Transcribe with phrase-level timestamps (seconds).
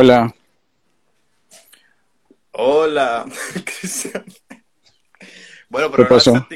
[0.00, 0.32] Hola.
[2.52, 3.24] Hola,
[3.64, 4.24] Cristian.
[5.68, 6.46] Bueno, pero ¿Qué pasó?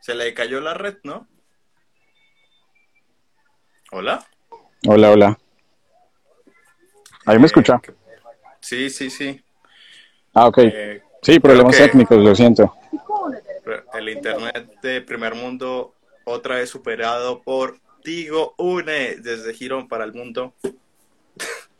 [0.00, 1.28] Se le cayó la red, ¿no?
[3.92, 4.26] Hola.
[4.88, 5.38] Hola, hola.
[7.26, 7.78] ¿Ahí me Eh, escucha?
[7.80, 7.94] que-
[8.60, 9.40] Sí, sí, sí.
[10.32, 10.58] Ah, ok.
[10.64, 12.74] Eh, Sí, problemas que- técnicos, lo siento.
[13.94, 20.12] el internet de primer mundo otra vez superado por Tigo Une desde Girón para el
[20.12, 20.54] mundo,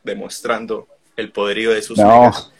[0.04, 2.20] demostrando el poderío de sus No.
[2.20, 2.50] megas.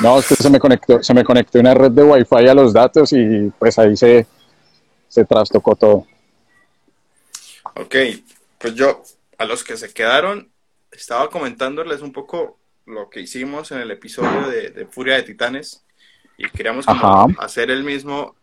[0.00, 2.72] No, es que se me conectó, se me conectó una red de Wi-Fi a los
[2.72, 4.26] datos y pues ahí se,
[5.08, 6.06] se trastocó todo.
[7.74, 7.94] Ok,
[8.58, 9.02] pues yo,
[9.38, 10.50] a los que se quedaron,
[10.90, 15.84] estaba comentándoles un poco lo que hicimos en el episodio de, de Furia de Titanes
[16.38, 18.34] y queríamos como hacer el mismo.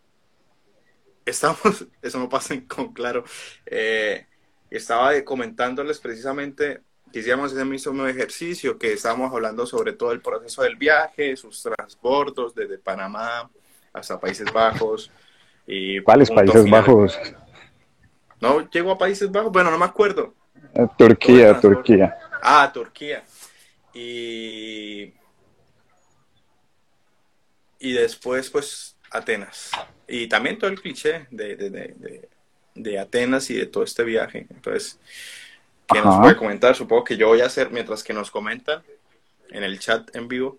[1.25, 3.23] Estamos, eso no pasa con claro.
[3.66, 4.25] eh,
[4.70, 6.81] estaba comentándoles precisamente
[7.13, 12.53] hiciéramos ese mismo ejercicio, que estábamos hablando sobre todo el proceso del viaje, sus transbordos
[12.55, 13.49] desde Panamá
[13.93, 15.11] hasta Países Bajos.
[15.65, 16.81] Y ¿Cuáles Países final.
[16.81, 17.19] Bajos?
[18.42, 20.33] No llegó a Países Bajos, bueno, no me acuerdo.
[20.98, 21.59] Turquía.
[21.59, 22.15] Turquía.
[22.42, 23.23] Ah, Turquía.
[23.93, 25.14] Y.
[27.80, 29.71] Y después, pues, Atenas.
[30.08, 32.30] Y también todo el cliché de, de, de, de-
[32.75, 34.48] de Atenas y de todo este viaje.
[34.49, 34.99] Entonces,
[35.92, 36.22] ¿qué nos Ajá.
[36.22, 36.76] puede comentar?
[36.76, 38.82] Supongo que yo voy a hacer, mientras que nos comentan
[39.50, 40.58] en el chat en vivo,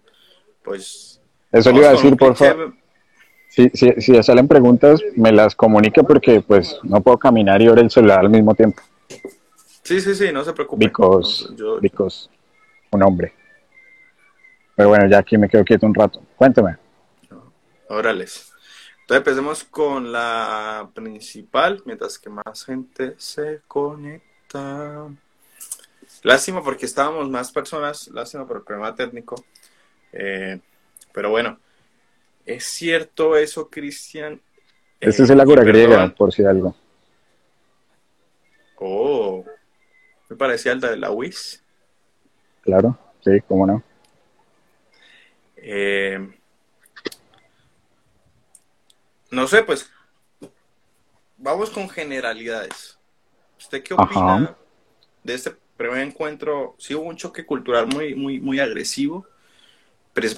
[0.62, 1.20] pues.
[1.52, 2.74] Eso le iba a decir, por favor.
[3.48, 7.66] Si, si, si ya salen preguntas, me las comunique porque pues no puedo caminar y
[7.66, 8.80] ver el celular al mismo tiempo.
[9.82, 10.84] Sí, sí, sí, no se preocupe.
[10.86, 12.28] Because, Yo- because
[12.92, 13.32] un hombre.
[14.76, 16.22] Pero bueno, ya aquí me quedo quieto un rato.
[16.36, 16.76] Cuéntame.
[17.88, 18.52] Órales.
[19.00, 24.29] Entonces empecemos con la principal, mientras que más gente se conecta.
[26.22, 29.44] Lástima porque estábamos más personas, lástima por el problema técnico.
[30.12, 30.60] Eh,
[31.12, 31.58] pero bueno,
[32.44, 34.40] es cierto eso, Cristian.
[35.00, 36.74] Este Eh, es el Ágora griega, por si algo.
[38.76, 39.44] Oh,
[40.28, 41.62] me parecía el de la WIS.
[42.62, 43.82] Claro, sí, cómo no.
[45.56, 46.18] Eh,
[49.30, 49.90] no sé, pues
[51.36, 52.99] vamos con generalidades.
[53.60, 54.56] ¿Usted qué opina Ajá.
[55.22, 56.74] de este primer encuentro?
[56.78, 59.26] Sí hubo un choque cultural muy, muy, muy agresivo,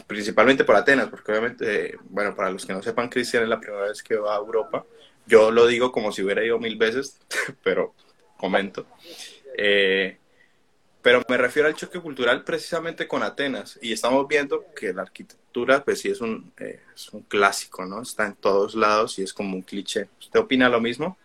[0.07, 3.61] principalmente por Atenas, porque obviamente, eh, bueno, para los que no sepan, Cristian es la
[3.61, 4.85] primera vez que va a Europa.
[5.25, 7.21] Yo lo digo como si hubiera ido mil veces,
[7.63, 7.95] pero
[8.37, 8.87] comento.
[9.57, 10.19] Eh,
[11.01, 13.79] pero me refiero al choque cultural precisamente con Atenas.
[13.81, 18.03] Y estamos viendo que la arquitectura, pues sí, es un, eh, es un clásico, ¿no?
[18.03, 20.09] Está en todos lados y es como un cliché.
[20.19, 21.17] ¿Usted opina lo mismo?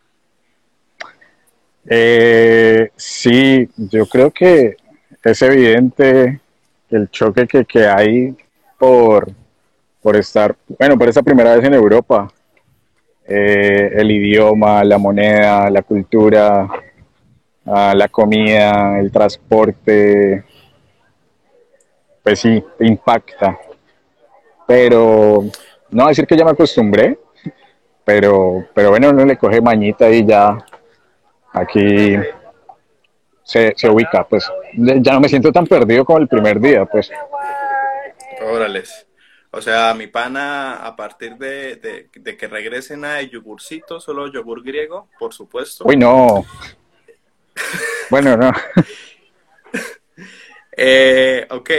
[1.90, 4.76] Eh, sí, yo creo que
[5.24, 6.42] es evidente
[6.90, 8.36] el choque que, que hay
[8.78, 9.30] por,
[10.02, 12.28] por estar, bueno, por esa primera vez en Europa.
[13.26, 16.68] Eh, el idioma, la moneda, la cultura,
[17.66, 20.44] ah, la comida, el transporte,
[22.24, 23.58] pues sí, impacta.
[24.66, 25.44] Pero
[25.90, 27.18] no decir que ya me acostumbré,
[28.06, 30.58] pero, pero bueno, uno le coge mañita y ya
[31.60, 32.16] aquí
[33.44, 37.12] se, se ubica, pues ya no me siento tan perdido como el primer día, pues
[38.42, 39.06] Órales.
[39.52, 44.62] O sea, mi pana, a partir de, de- de que regresen a yogurcito, solo yogur
[44.64, 45.86] griego, por supuesto.
[45.86, 46.46] uy no,
[48.10, 48.52] bueno no,
[50.80, 51.72] Eh, ok,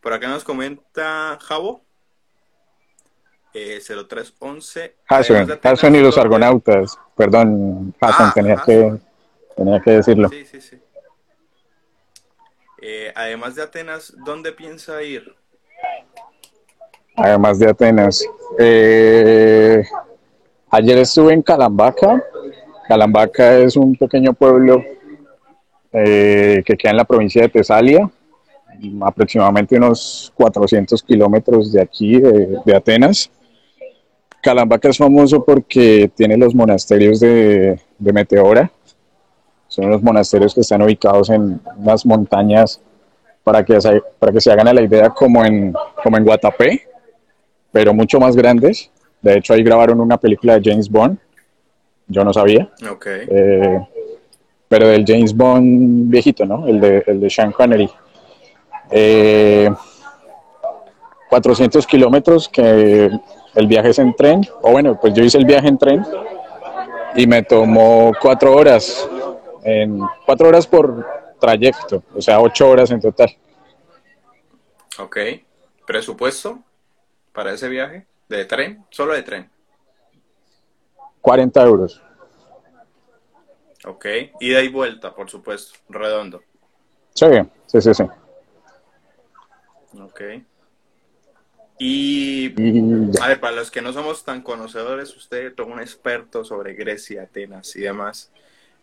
[0.00, 1.82] por acá nos comenta Javo.
[3.54, 4.96] Eh, 0311.
[5.08, 8.66] Hassan, Además de Atenas, Hassan y los ¿dónde- argonautas, perdón, Hassan, Ah, tenía Hassan.
[8.66, 9.04] que
[9.56, 10.28] tenía que decirlo.
[10.28, 10.78] Sí, sí, sí.
[12.82, 15.34] Eh, además de Atenas, ¿dónde piensa ir?
[17.16, 18.24] además de Atenas.
[18.58, 19.82] Eh,
[20.70, 22.22] ayer estuve en Calambaca.
[22.88, 24.84] Calambaca es un pequeño pueblo
[25.92, 28.10] eh, que queda en la provincia de Tesalia,
[29.00, 33.30] aproximadamente unos 400 kilómetros de aquí, de, de Atenas.
[34.42, 38.70] Calambaca es famoso porque tiene los monasterios de, de Meteora.
[39.74, 42.80] Son los monasterios que están ubicados en unas montañas
[43.42, 46.86] para que, se, para que se hagan a la idea como en, como en Guatapé,
[47.72, 48.88] pero mucho más grandes.
[49.20, 51.18] De hecho, ahí grabaron una película de James Bond.
[52.06, 52.70] Yo no sabía.
[52.88, 53.06] Ok.
[53.06, 53.80] Eh,
[54.68, 56.68] pero del James Bond viejito, ¿no?
[56.68, 57.90] El de, el de Sean Connery.
[58.92, 59.68] Eh,
[61.30, 63.10] 400 kilómetros que
[63.56, 66.06] el viaje es en tren, o bueno, pues yo hice el viaje en tren
[67.16, 69.08] y me tomó cuatro horas,
[69.64, 71.06] en cuatro horas por
[71.40, 73.36] trayecto, o sea, ocho horas en total.
[74.98, 75.18] Ok.
[75.86, 76.62] ¿Presupuesto
[77.32, 78.06] para ese viaje?
[78.28, 78.84] ¿De tren?
[78.90, 79.50] ¿Solo de tren?
[81.20, 82.02] 40 euros.
[83.86, 84.06] Ok.
[84.40, 85.78] Ida y vuelta, por supuesto.
[85.88, 86.42] Redondo.
[87.14, 87.26] Sí,
[87.66, 88.04] sí, sí, sí.
[90.00, 90.20] Ok.
[91.78, 92.52] Y,
[93.20, 97.24] a ver, para los que no somos tan conocedores, usted es un experto sobre Grecia,
[97.24, 98.30] Atenas y demás.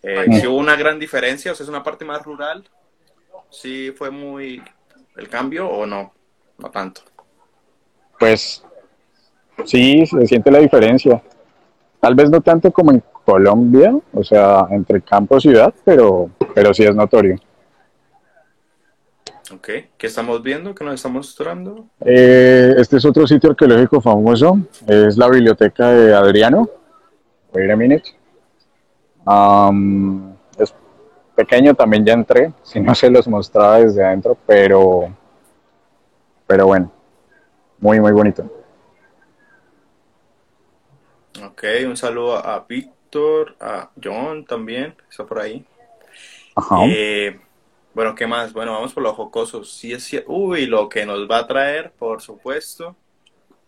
[0.03, 0.25] Eh.
[0.39, 1.51] ¿sí hubo una gran diferencia?
[1.51, 2.63] O sea, es una parte más rural.
[3.50, 4.62] ¿Sí fue muy
[5.18, 6.13] el cambio o no?
[6.57, 7.01] No tanto.
[8.19, 8.63] Pues
[9.65, 11.21] sí, se siente la diferencia.
[12.00, 16.74] Tal vez no tanto como en Colombia, o sea, entre campo y ciudad, pero, pero
[16.74, 17.39] sí es notorio.
[19.53, 19.69] Ok.
[19.98, 20.74] ¿Qué estamos viendo?
[20.74, 21.88] ¿Qué nos estamos mostrando?
[22.06, 26.69] Eh, este es otro sitio arqueológico famoso, es la biblioteca de Adriano.
[27.53, 28.21] Wait a minute.
[29.26, 30.74] Am, es
[31.36, 35.14] pequeño, también ya entré, si no se los mostraba desde adentro, pero,
[36.48, 36.92] pero bueno,
[37.80, 38.44] muy, muy bonito.
[41.44, 45.66] Ok, un saludo a Víctor, a John también, que está por ahí.
[46.56, 46.76] Ajá.
[46.88, 47.40] Eh,
[47.94, 48.54] bueno, ¿qué más?
[48.54, 49.72] Bueno, vamos por los jocosos.
[49.74, 52.96] Sí, cier- Uy, lo que nos va a traer, por supuesto.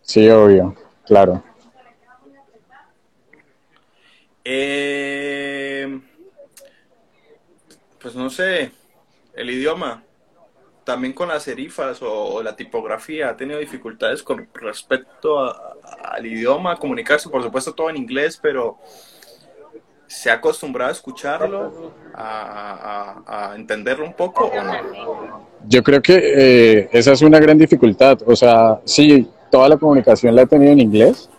[0.02, 1.42] Sí, obvio, claro.
[4.46, 6.00] Eh,
[8.00, 8.72] pues no sé,
[9.34, 10.04] el idioma,
[10.84, 16.78] también con las serifas o, la tipografía, ha tenido dificultades con respecto a- al idioma,
[16.78, 18.78] comunicarse, por supuesto todo en inglés, pero
[20.08, 25.48] ¿se ha acostumbrado a escucharlo, a entenderlo un poco o no?
[25.68, 28.20] Yo creo que eh, esa es una gran dificultad.
[28.26, 31.30] O sea, sí, toda la comunicación la he tenido en inglés,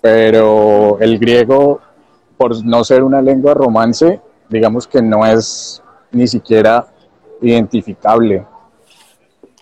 [0.00, 1.80] pero el griego,
[2.36, 6.86] por no ser una lengua romance, digamos que no es ni siquiera
[7.40, 8.44] identificable.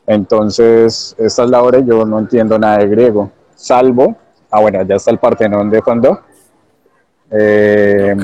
[0.07, 4.17] Entonces, esta es la hora y yo no entiendo nada de griego, salvo,
[4.51, 6.21] ah bueno, ya está el Partenón de fondo,
[7.31, 8.15] Eh,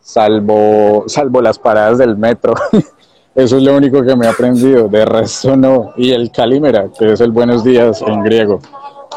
[0.00, 2.54] salvo, salvo las paradas del metro.
[3.34, 5.92] Eso es lo único que me he aprendido, de resto no.
[5.96, 8.58] Y el calimera, que es el buenos días en griego,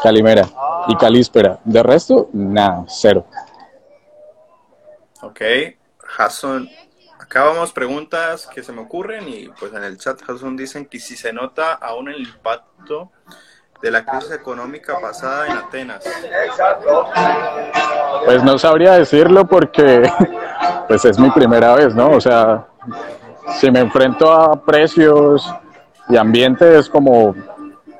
[0.02, 0.46] calimera
[0.86, 1.58] y calíspera.
[1.64, 3.24] De resto, nada, cero.
[5.22, 5.40] Ok,
[5.98, 6.68] Jason,
[7.20, 10.98] acá vamos preguntas que se me ocurren y pues en el chat Jason dicen que
[10.98, 13.12] si se nota aún el impacto
[13.80, 16.04] de la crisis económica pasada en Atenas.
[18.24, 20.10] Pues no sabría decirlo porque
[20.88, 22.10] pues es mi primera vez, ¿no?
[22.10, 22.66] O sea,
[23.60, 25.48] si me enfrento a precios
[26.08, 27.36] y ambiente es como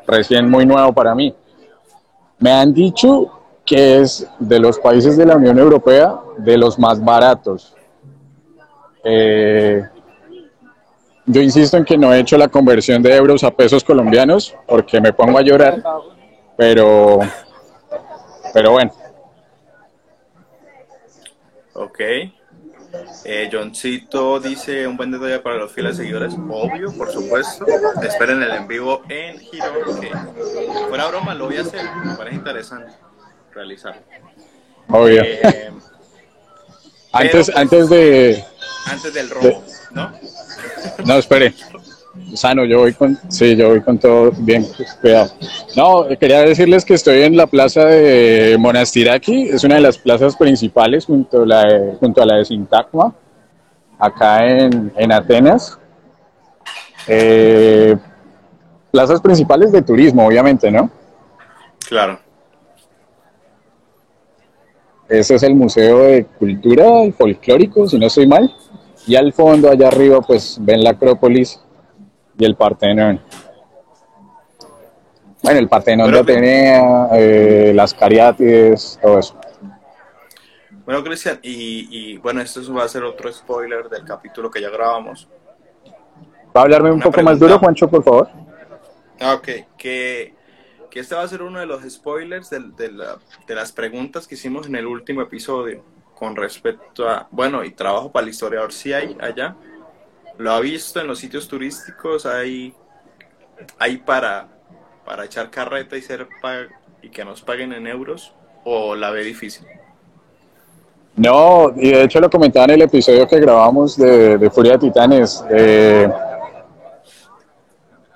[0.08, 1.32] recién muy nuevo para mí.
[2.40, 7.02] Me han dicho que es de los países de la Unión Europea de los más
[7.02, 7.74] baratos.
[9.04, 9.82] Eh,
[11.26, 15.00] yo insisto en que no he hecho la conversión de euros a pesos colombianos porque
[15.00, 15.82] me pongo a llorar,
[16.56, 17.20] pero,
[18.52, 18.92] pero bueno.
[21.74, 22.00] Ok.
[23.24, 26.34] Eh, Johncito dice un buen detalle para los fieles seguidores.
[26.34, 27.64] Obvio, por supuesto.
[28.02, 29.38] Esperen el en vivo en.
[29.38, 30.10] Que
[30.88, 31.80] fuera broma, lo voy a hacer.
[32.04, 32.92] Me parece interesante
[33.54, 33.94] realizar.
[34.88, 35.22] Obvio.
[35.22, 35.70] Eh,
[37.14, 38.42] Antes, pues- antes de.
[38.90, 40.12] antes del robo, ¿no?
[41.04, 41.52] No, espere.
[42.34, 43.18] Sano, yo voy con.
[43.28, 44.66] Sí, yo voy con todo bien,
[45.02, 45.30] cuidado.
[45.76, 49.48] No, quería decirles que estoy en la plaza de Monastiraki.
[49.50, 53.14] Es una de las plazas principales junto a la de, junto a la de Sintagma,
[53.98, 55.78] acá en, en Atenas.
[57.06, 57.94] Eh,
[58.90, 60.90] plazas principales de turismo, obviamente, ¿no?
[61.86, 62.18] Claro.
[65.12, 68.50] Ese es el Museo de Cultura y Folclórico, si no estoy mal.
[69.06, 71.60] Y al fondo, allá arriba, pues ven la Acrópolis
[72.38, 73.20] y el Partenón.
[75.42, 79.36] Bueno, el Partenón Bueno, de Atenea, eh, las Cariátides, todo eso.
[80.86, 84.70] Bueno, Cristian, y, y, bueno, esto va a ser otro spoiler del capítulo que ya
[84.70, 85.28] grabamos.
[86.56, 88.30] ¿Va a hablarme un Una poco más duro, Juancho, por favor?
[89.20, 90.34] Ah, ok, que,
[90.92, 94.28] que este va a ser uno de los spoilers del- de, la- de las preguntas
[94.28, 95.82] que hicimos en el último episodio
[96.14, 99.56] con respecto a, bueno, y trabajo para el historiador si hay allá.
[100.36, 102.26] ¿Lo ha visto en los sitios turísticos?
[102.26, 102.74] ¿Hay,
[103.78, 104.48] hay para,
[105.06, 106.28] para echar carreta y, ser
[107.00, 108.34] y que nos paguen en euros?
[108.62, 109.66] ¿O la ve difícil?
[111.16, 114.78] No, y de hecho lo comentaba en el episodio que grabamos de, de Furia de
[114.78, 115.42] Titanes.
[115.50, 116.12] eh,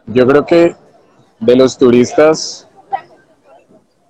[0.07, 0.77] yo creo que
[1.41, 2.66] de los turistas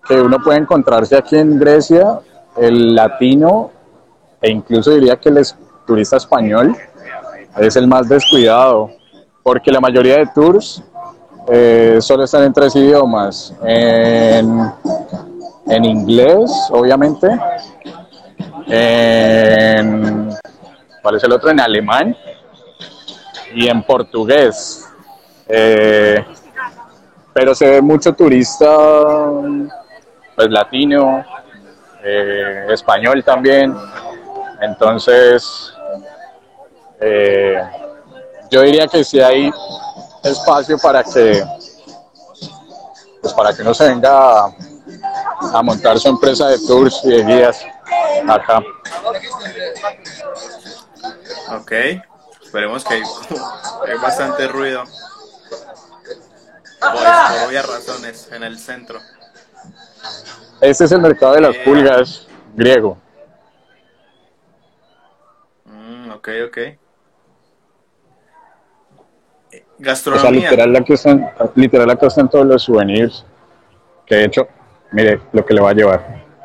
[0.06, 2.20] que uno puede encontrarse aquí en Grecia,
[2.56, 3.70] el latino,
[4.40, 5.44] e incluso diría que el
[5.86, 6.76] turista español,
[7.56, 8.90] es el más descuidado,
[9.42, 10.82] porque la mayoría de tours
[11.48, 14.70] eh, solo están en tres idiomas, en,
[15.66, 17.28] en inglés, obviamente,
[18.66, 20.30] en,
[21.02, 21.50] ¿cuál es el otro?
[21.50, 22.16] En alemán
[23.54, 24.84] y en portugués.
[25.48, 26.24] Eh,
[27.32, 28.66] pero se ve mucho turista
[30.36, 31.24] pues latino,
[32.04, 33.74] eh, español también.
[34.60, 35.72] Entonces,
[37.00, 37.60] eh,
[38.50, 39.50] yo diría que si hay
[40.22, 41.42] espacio para que
[43.20, 47.64] pues para que uno se venga a, montar su empresa de tours y de guías
[48.28, 48.62] acá.
[51.50, 51.72] Ok,
[52.40, 53.02] esperemos que hay,
[54.00, 54.84] bastante ruido.
[56.78, 59.00] Pues, por obvias razones, en el centro.
[60.60, 61.62] Este es el mercado de las Eh.
[61.64, 62.98] pulgas griego.
[65.64, 66.56] Mm, ok, ok.
[66.58, 66.78] Eh,
[69.50, 70.50] O sea, Gastronomía.
[70.50, 73.24] literal aquí están, literal acá están todos los souvenirs.
[74.06, 74.48] Que de hecho,
[74.92, 76.24] mire lo que le va a llevar.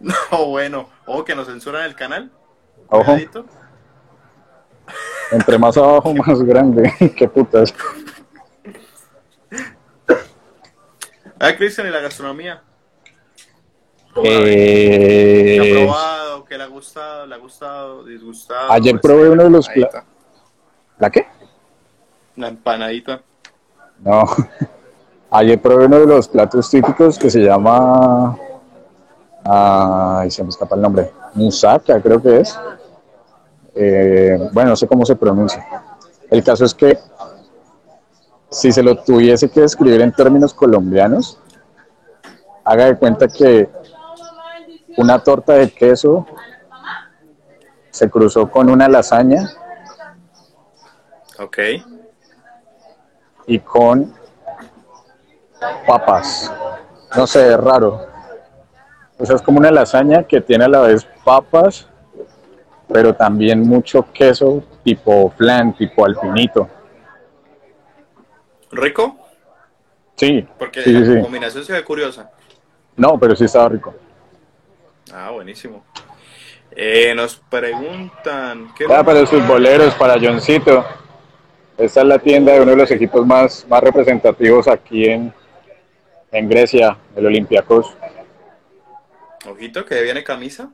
[0.00, 0.88] No, bueno.
[1.04, 2.30] O que nos censuran el canal.
[2.88, 3.44] Ojo, Cuidadito.
[5.30, 6.90] entre más abajo, más grande.
[7.18, 7.74] Qué putas.
[11.38, 12.62] Ah, Cristian, ¿y la gastronomía?
[14.14, 16.44] ¿Qué ha Eh, probado?
[16.44, 17.26] ¿Qué le ha gustado?
[17.26, 18.04] ¿Le ha gustado?
[18.04, 18.72] ¿Disgustado?
[18.72, 20.04] Ayer Pues, probé uno de los empanadita.
[20.98, 21.26] ¿La qué?
[22.36, 23.22] La empanadita.
[24.02, 24.24] No.
[25.30, 28.36] Ayer probé uno de los platos típicos que se llama.
[29.44, 31.10] Ay, se me escapa el nombre.
[31.34, 32.58] Musaka, creo que es.
[33.74, 35.64] Eh, bueno, no sé cómo se pronuncia.
[36.28, 36.98] El caso es que
[38.50, 41.38] si se lo tuviese que describir en términos colombianos,
[42.64, 43.68] haga de cuenta que
[45.00, 46.26] una torta de queso
[47.90, 49.48] se cruzó con una lasaña
[51.38, 51.58] Ok.
[53.46, 54.14] y con
[55.86, 56.52] papas.
[57.16, 58.06] No sé, es raro.
[59.18, 61.88] O sea, es como una lasaña que tiene a la vez papas,
[62.92, 66.68] pero también mucho queso tipo flan, tipo alpinito.
[68.70, 69.16] ¿Rico?
[70.16, 71.22] Sí, Porque sí, la sí.
[71.22, 72.30] combinación se ve curiosa.
[72.96, 73.94] No, pero sí estaba rico.
[75.12, 75.84] Ah, buenísimo.
[76.72, 78.72] Eh, nos preguntan...
[78.76, 80.84] ¿qué Ya para los futboleros, para Johncito.
[81.76, 85.32] Esta es la tienda de uno de los equipos más, más representativos aquí en,
[86.30, 87.96] en Grecia, el Olympiacos.
[89.50, 90.70] Ojito, que viene camisa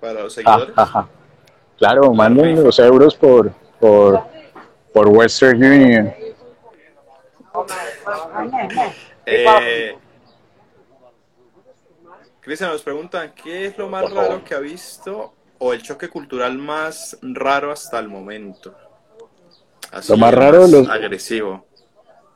[0.00, 0.74] para los Ah, seguidores.
[0.76, 1.08] ajá.
[1.78, 3.50] Claro, manden los euros por,
[3.80, 4.22] por,
[4.92, 6.14] por Western Union.
[9.26, 9.96] Eh,
[12.44, 16.58] Cristian, nos preguntan, ¿qué es lo más raro que ha visto o el choque cultural
[16.58, 18.74] más raro hasta el momento?
[19.90, 21.64] Así, Lo más raro, los- agresivo.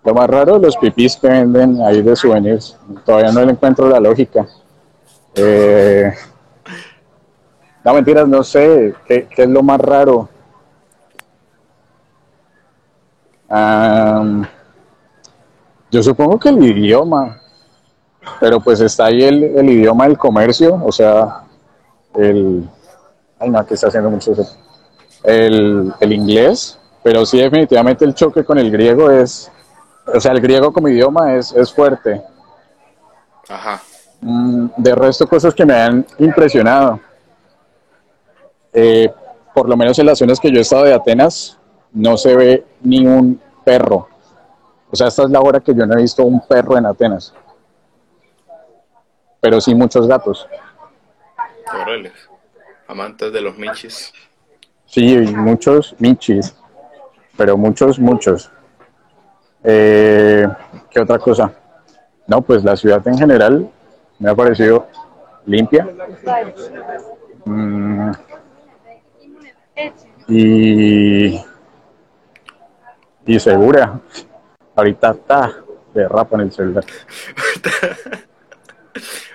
[0.05, 2.79] Lo más raro, los pipís que venden ahí de souvenirs.
[3.05, 4.47] Todavía no le encuentro la lógica.
[5.35, 6.11] Eh,
[7.85, 8.95] no, mentiras, no sé.
[9.07, 10.29] ¿Qué, qué es lo más raro?
[15.91, 17.41] Yo supongo que el idioma.
[18.40, 20.80] Pero pues está ahí el, el idioma del comercio.
[20.85, 21.42] O sea,
[22.14, 22.68] el...
[23.38, 24.47] Ay, no, que está haciendo mucho eso.
[25.25, 26.78] El, el inglés.
[27.02, 29.50] Pero sí, definitivamente el choque con el griego es...
[30.12, 32.23] O sea, el griego como idioma es, es fuerte.
[33.49, 33.80] Ajá.
[34.20, 37.00] Mm, de resto, cosas que me han impresionado.
[38.73, 39.12] Eh,
[39.54, 41.58] por lo menos en las zonas que yo he estado de Atenas,
[41.92, 44.08] no se ve ni un perro.
[44.90, 47.35] O sea, esta es la hora que yo no he visto un perro en Atenas.
[49.40, 50.49] Pero sí muchos gatos.
[51.73, 52.12] Órale.
[52.87, 54.12] Amantes de los michis.
[54.87, 56.54] Sí, muchos michis.
[57.37, 58.50] Pero muchos, muchos.
[59.62, 60.47] Eh,
[60.90, 61.52] ¿Qué otra cosa?
[62.26, 63.71] No, pues la ciudad en general
[64.18, 64.88] me ha parecido
[65.47, 65.88] limpia.
[67.45, 68.11] Mm,
[70.28, 71.40] y,
[73.26, 74.00] y segura.
[74.75, 75.54] Ahorita está
[75.95, 76.85] de rapa en el celular.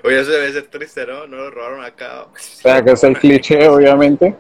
[0.04, 1.26] Oye, eso debe ser triste, ¿no?
[1.28, 2.24] No lo robaron acá.
[2.24, 4.36] O sea, que es el cliché, obviamente.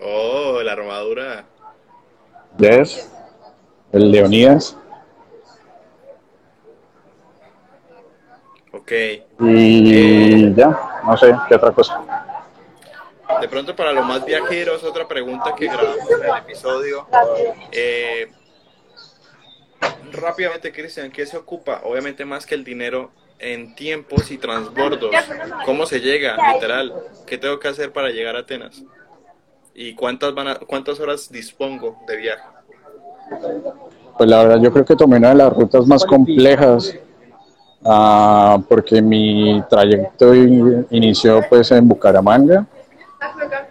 [0.00, 1.44] Oh, la armadura.
[2.56, 3.10] Yes.
[3.90, 4.76] El Leonidas.
[8.72, 8.92] Ok.
[9.40, 12.00] Y ya, no sé, qué otra cosa.
[13.40, 17.08] De pronto para los más viajeros, otra pregunta que grabamos en el episodio.
[17.72, 18.30] Eh,
[20.12, 21.80] rápidamente, Cristian, ¿qué se ocupa?
[21.84, 23.10] Obviamente más que el dinero
[23.42, 25.10] en tiempos y transbordos.
[25.66, 26.94] ¿Cómo se llega, literal?
[27.26, 28.82] ¿Qué tengo que hacer para llegar a Atenas?
[29.74, 32.42] ¿Y cuántas, van a- cuántas horas dispongo de viaje?
[34.16, 36.94] Pues la verdad yo creo que tomé una de las rutas más complejas
[37.84, 42.66] ah, porque mi trayecto in- inició pues en Bucaramanga,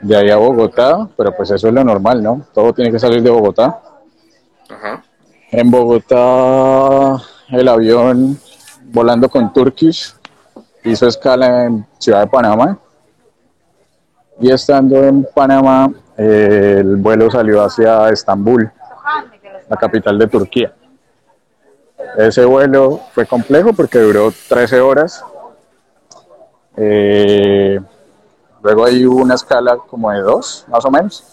[0.02, 2.46] de ahí a Bogotá, pero pues eso es lo normal, ¿no?
[2.54, 3.82] Todo tiene que salir de Bogotá.
[4.70, 5.04] Ajá.
[5.52, 8.38] En Bogotá el avión
[8.92, 10.14] volando con Turkish
[10.84, 12.78] hizo escala en Ciudad de Panamá
[14.40, 18.72] y estando en Panamá el vuelo salió hacia Estambul,
[19.70, 20.74] la capital de Turquía.
[22.18, 25.24] Ese vuelo fue complejo porque duró 13 horas.
[26.76, 27.80] Eh,
[28.62, 31.24] luego hubo una escala como de dos, más o menos.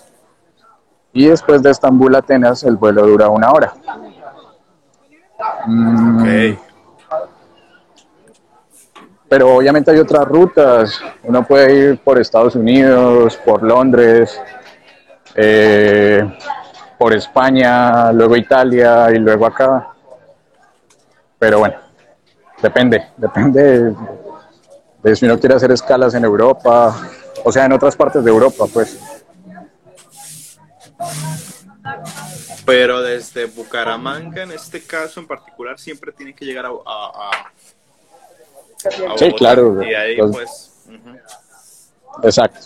[1.12, 3.75] Y después de Estambul a Atenas el vuelo dura una hora.
[5.67, 6.68] Mm, Ok.
[9.28, 11.00] Pero obviamente hay otras rutas.
[11.23, 14.41] Uno puede ir por Estados Unidos, por Londres,
[15.34, 16.25] eh,
[16.99, 19.88] por España, luego Italia y luego acá.
[21.38, 21.76] Pero bueno,
[22.62, 23.95] depende, depende
[25.02, 26.97] de, si uno quiere hacer escalas en Europa,
[27.45, 28.99] o sea, en otras partes de Europa, pues.
[32.64, 37.30] Pero desde Bucaramanga, en este caso en particular, siempre tiene que llegar a
[38.78, 39.32] Sí, Bogotá.
[39.36, 39.82] claro.
[39.82, 40.73] Y ahí, Los- pues.
[40.86, 41.19] ujú.
[42.26, 42.60] Exacto.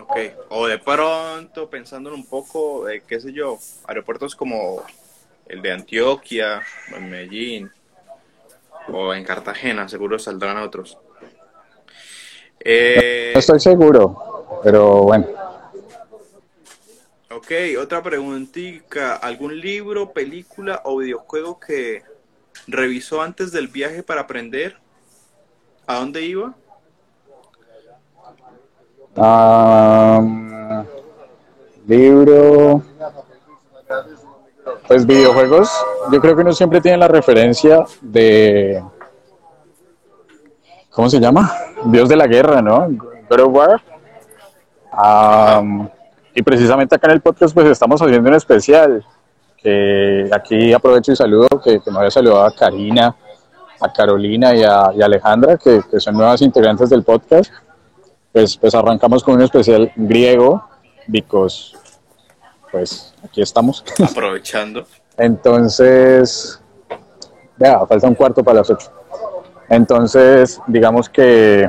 [0.00, 0.16] Ok.
[0.50, 4.82] O de pronto, pensándolo un poco, eh, qué sé yo, aeropuertos como
[5.46, 7.70] el de Antioquia, o en Medellín,
[8.92, 10.96] o en Cartagena, seguro saldrán otros.
[12.60, 15.26] Eh, No estoy seguro, pero bueno.
[17.30, 19.16] ok, otra preguntita.
[19.16, 22.02] ¿Algún libro, película o videojuego que
[22.68, 24.76] revisó antes del viaje para aprender
[25.86, 26.54] a dónde iba?
[29.16, 30.86] Am,
[31.86, 32.82] libro.
[34.86, 35.70] Pues videojuegos.
[36.12, 38.82] Yo creo que uno siempre tiene la referencia de.
[40.90, 41.52] ¿Cómo se llama?
[41.86, 42.88] Dios de la guerra, ¿no?
[43.28, 43.82] God of War.
[44.92, 45.88] Am,
[46.34, 49.04] y precisamente acá en el podcast, pues estamos haciendo un especial.
[49.62, 53.14] Que aquí aprovecho y saludo, que, que me había saludado a Karina,
[53.80, 57.52] a Carolina y a, y Alejandra, que, que son nuevas integrantes del podcast
[58.32, 60.62] pues, pues arrancamos con un especial griego,
[61.06, 61.76] because,
[62.70, 63.84] pues aquí estamos.
[64.10, 64.86] Aprovechando.
[65.16, 66.60] Entonces,
[67.56, 68.92] vea, falta un cuarto para las ocho.
[69.68, 71.68] Entonces, digamos que,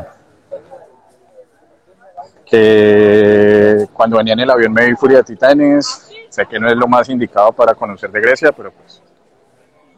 [2.45, 6.75] que cuando venía en el avión me vi Furia de Titanes, sé que no es
[6.75, 9.01] lo más indicado para conocer de Grecia, pero pues,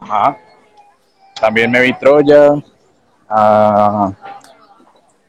[0.00, 0.36] ajá.
[1.40, 2.54] También me vi Troya,
[3.28, 4.12] ah,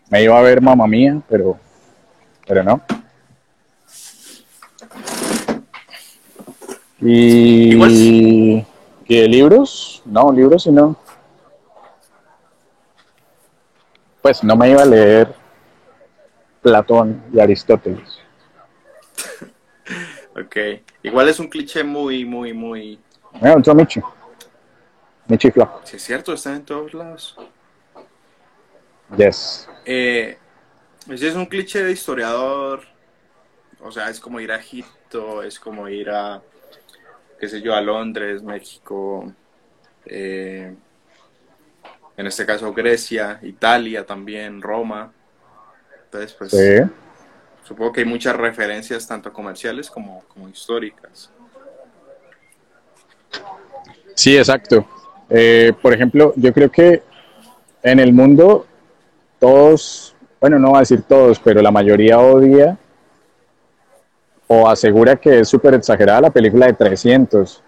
[0.10, 1.58] me iba a ver Mamma Mía, pero,
[2.46, 2.82] pero no.
[7.02, 8.66] Y, y
[9.08, 10.96] de libros, no, libros sí no.
[14.22, 15.36] Pues no me iba a leer
[16.62, 18.20] Platón y Aristóteles.
[20.36, 20.56] Ok.
[21.04, 23.00] Igual es un cliché muy, muy, muy...
[23.34, 24.02] Mira, otro Michi.
[25.28, 25.82] Michi Flaco.
[25.84, 27.38] Si es cierto, está en todos lados.
[29.18, 29.70] Yes.
[29.86, 30.38] Eh,
[31.10, 32.82] ese es un cliché de historiador.
[33.82, 36.42] O sea, es como ir a Egipto, es como ir a,
[37.38, 39.34] qué sé yo, a Londres, México,
[40.06, 40.74] eh,
[42.16, 45.12] en este caso Grecia, Italia también, Roma.
[46.06, 46.92] Entonces, pues Sí.
[47.64, 51.32] Supongo que hay muchas referencias tanto comerciales como, como históricas.
[54.16, 54.86] Sí, exacto.
[55.30, 57.02] Eh, por ejemplo, yo creo que
[57.82, 58.66] en el mundo
[59.40, 62.78] todos, bueno, no voy a decir todos, pero la mayoría odia
[64.48, 67.64] o asegura que es súper exagerada la película de 300.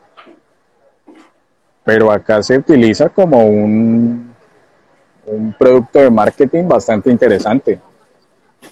[1.84, 4.34] Pero acá se utiliza como un,
[5.26, 7.80] un producto de marketing bastante interesante.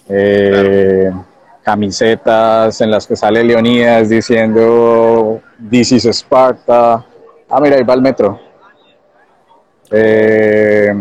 [0.09, 1.11] Eh,
[1.63, 7.05] Camisetas en las que sale Leonidas diciendo This is Sparta.
[7.49, 8.39] Ah, mira, ahí va el metro.
[9.89, 10.93] Eh,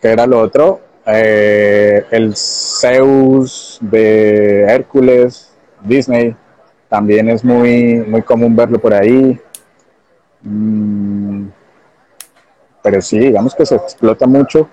[0.00, 0.80] ¿qué era lo otro?
[1.06, 6.36] Eh, el Zeus de Hércules, Disney,
[6.88, 9.40] también es muy, muy común verlo por ahí.
[10.42, 11.48] Mm,
[12.82, 14.68] pero sí, digamos que se explota mucho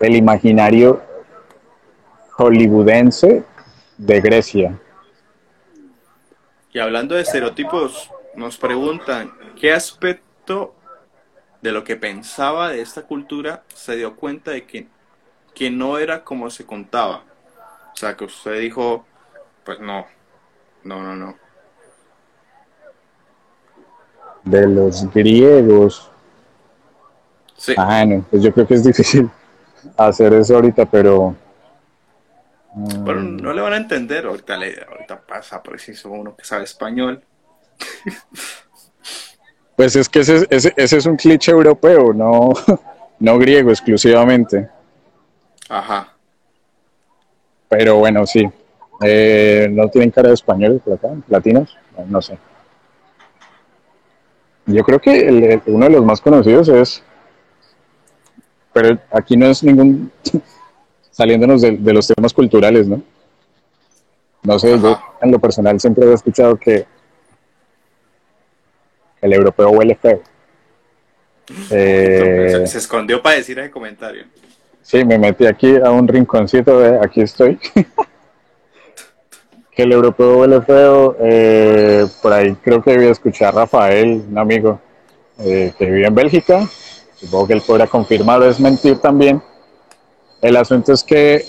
[0.00, 1.02] el imaginario
[2.32, 3.44] hollywoodense
[3.96, 4.78] de Grecia.
[6.72, 10.74] Y hablando de estereotipos, nos preguntan, ¿qué aspecto
[11.62, 14.86] de lo que pensaba de esta cultura se dio cuenta de que,
[15.54, 17.24] que no era como se contaba?
[17.94, 19.06] O sea, que usted dijo,
[19.64, 20.06] pues no,
[20.84, 21.34] no, no, no.
[24.44, 26.10] De los griegos.
[27.56, 27.74] Sí.
[27.76, 29.30] Ah, no, pues yo creo que es difícil
[29.96, 31.34] hacer eso ahorita, pero...
[32.74, 36.64] mm, Pero no le van a entender, ahorita, le, ahorita pasa preciso uno que sabe
[36.64, 37.22] español.
[39.76, 42.54] Pues es que ese, ese, ese es un cliché europeo, no,
[43.18, 44.70] no griego exclusivamente.
[45.68, 46.14] Ajá.
[47.68, 48.48] Pero bueno, sí.
[49.02, 50.80] Eh, ¿No tienen cara de españoles?
[51.28, 51.76] ¿Latinos?
[52.08, 52.38] No, sé.
[54.64, 57.02] Yo creo que el- uno de los más conocidos es...
[58.76, 60.12] Pero aquí no es ningún...
[61.10, 63.00] saliéndonos de, de los temas culturales, ¿no?
[64.42, 66.86] No sé, yo en lo personal siempre he escuchado que
[69.22, 70.20] el europeo huele feo.
[71.70, 74.26] Eh, se, se escondió para decir ese comentario.
[74.82, 77.58] Sí, me metí aquí a un rinconcito de aquí estoy.
[79.74, 81.16] que el europeo huele feo.
[81.18, 84.78] eh, por ahí creo que debía escuchar a Rafael, un amigo
[85.38, 86.68] eh, que vive en Bélgica.
[87.16, 89.42] Supongo que él podrá confirmar o desmentir también.
[90.42, 91.44] El asunto es que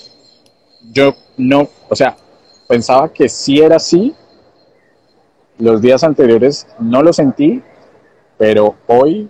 [0.91, 2.15] yo no, o sea,
[2.67, 4.15] pensaba que sí era así.
[5.59, 7.61] Los días anteriores no lo sentí,
[8.37, 9.29] pero hoy,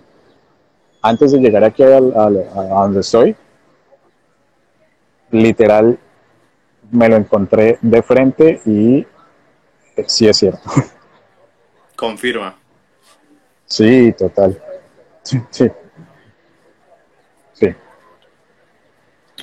[1.02, 3.34] antes de llegar aquí a donde estoy,
[5.30, 5.98] literal
[6.90, 9.06] me lo encontré de frente y
[9.96, 10.62] eh, sí es cierto.
[11.96, 12.56] Confirma.
[13.66, 14.62] Sí, total.
[15.24, 15.38] Sí.
[15.50, 15.70] Sí.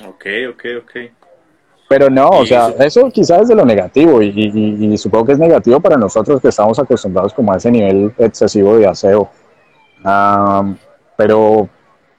[0.08, 0.92] Ok, ok, ok.
[1.88, 5.32] Pero no, o sea, eso- quizás es de lo negativo y, y- y supongo que
[5.32, 9.30] es negativo para nosotros que estamos acostumbrados como a ese nivel excesivo de aseo.
[10.02, 10.76] Am,
[11.16, 11.68] pero,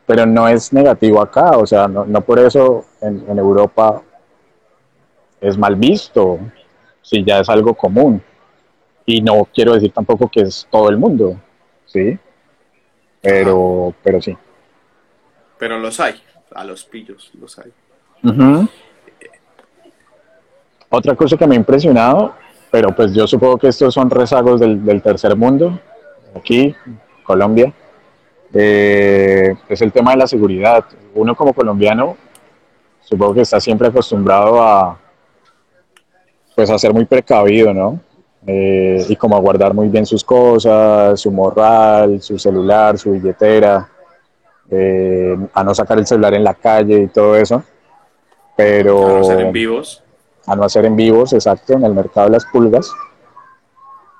[0.06, 4.02] pero no es negativo acá, o sea, no, no por eso en, en Europa
[5.42, 6.40] es mal visto,
[7.02, 8.22] si ya es algo común.
[9.06, 11.38] Y no quiero decir tampoco que es todo el mundo,
[11.86, 12.18] ¿sí?
[13.22, 14.38] Pero, pero sí.
[15.58, 16.22] Pero los hay.
[16.54, 17.72] A los pillos los hay.
[20.90, 22.34] Otra cosa que me ha impresionado,
[22.72, 25.80] pero pues yo supongo que estos son rezagos del, del tercer mundo,
[26.36, 26.76] aquí,
[27.24, 27.74] Colombia,
[28.54, 30.86] eh, es el tema de la seguridad.
[31.14, 32.18] Uno como colombiano,
[33.02, 34.98] supongo que está siempre acostumbrado a,
[36.56, 38.00] pues a ser muy precavido, ¿no?
[38.46, 43.90] Eh, y como a guardar muy bien sus cosas, su morral, su celular, su billetera,
[44.70, 47.64] eh, a no sacar el celular en la calle y todo eso.
[48.56, 50.04] Pero A no ser en vivos.
[50.46, 52.92] a no hacer en vivos, exacto, en el mercado de las pulgas.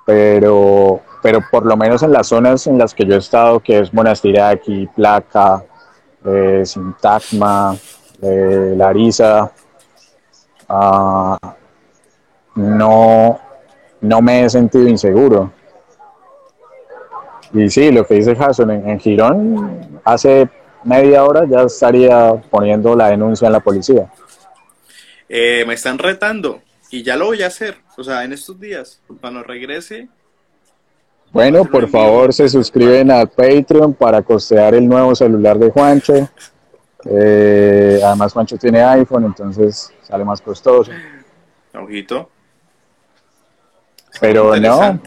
[0.06, 3.80] Pero, pero por lo menos en las zonas en las que yo he estado, que
[3.80, 5.64] es Monastiraki, Placa,
[6.24, 7.76] eh, Sintagma,
[8.22, 9.52] eh, Larisa,
[10.68, 11.38] ah,
[12.54, 13.38] no,
[14.00, 15.52] no me he sentido inseguro.
[17.54, 20.48] Y sí, lo que dice Jason, en, en Girón, hace
[20.84, 24.10] media hora ya estaría poniendo la denuncia en la policía.
[25.28, 27.76] Eh, me están retando y ya lo voy a hacer.
[27.96, 30.08] O sea, en estos días, cuando regrese,
[31.32, 36.28] Bueno, por favor, se suscriben al Patreon para costear el nuevo celular de Juancho.
[37.04, 40.90] Eh, además, Juancho tiene iPhone, entonces sale más costoso.
[41.74, 42.30] ojito.
[44.20, 45.00] Pero no.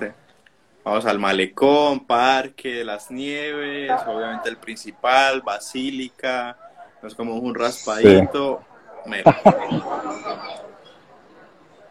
[0.83, 6.57] Vamos al malecón, parque de las nieves, obviamente el principal, basílica,
[7.03, 8.63] nos como un raspadito.
[9.05, 9.23] Mira,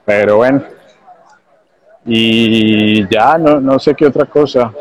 [0.04, 0.64] pero bueno.
[2.04, 4.72] Y ya, no, no sé qué otra cosa.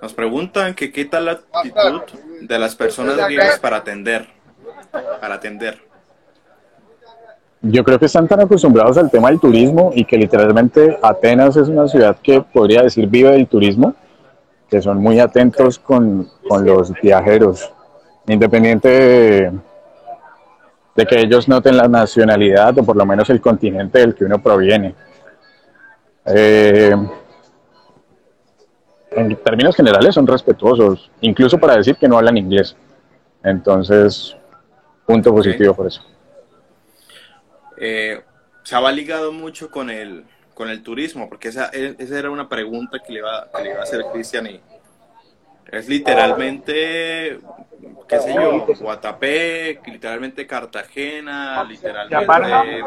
[0.00, 2.02] nos preguntan que qué tal la actitud
[2.40, 4.26] de las personas griegas para atender,
[5.20, 5.91] para atender.
[7.64, 11.68] Yo creo que están tan acostumbrados al tema del turismo y que literalmente Atenas es
[11.68, 13.94] una ciudad que podría decir vive del turismo,
[14.68, 17.72] que son muy atentos con, con los viajeros,
[18.26, 19.52] independiente de,
[20.96, 24.42] de que ellos noten la nacionalidad o por lo menos el continente del que uno
[24.42, 24.96] proviene.
[26.26, 26.96] Eh,
[29.12, 32.74] en términos generales son respetuosos, incluso para decir que no hablan inglés.
[33.44, 34.36] Entonces,
[35.06, 36.02] punto positivo por eso.
[37.84, 38.22] Eh,
[38.62, 43.00] se ha ligado mucho con el, con el turismo, porque esa, esa era una pregunta
[43.04, 44.60] que le iba, que le iba a hacer Cristian y
[45.72, 47.40] es literalmente,
[48.06, 52.84] qué sé yo, Guatapé, literalmente Cartagena, literalmente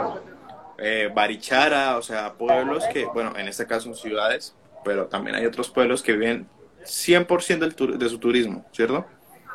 [0.78, 4.56] eh, Barichara, o sea, pueblos que, bueno, en este caso son ciudades,
[4.86, 6.48] pero también hay otros pueblos que viven
[6.86, 9.06] 100% del de su turismo, ¿cierto?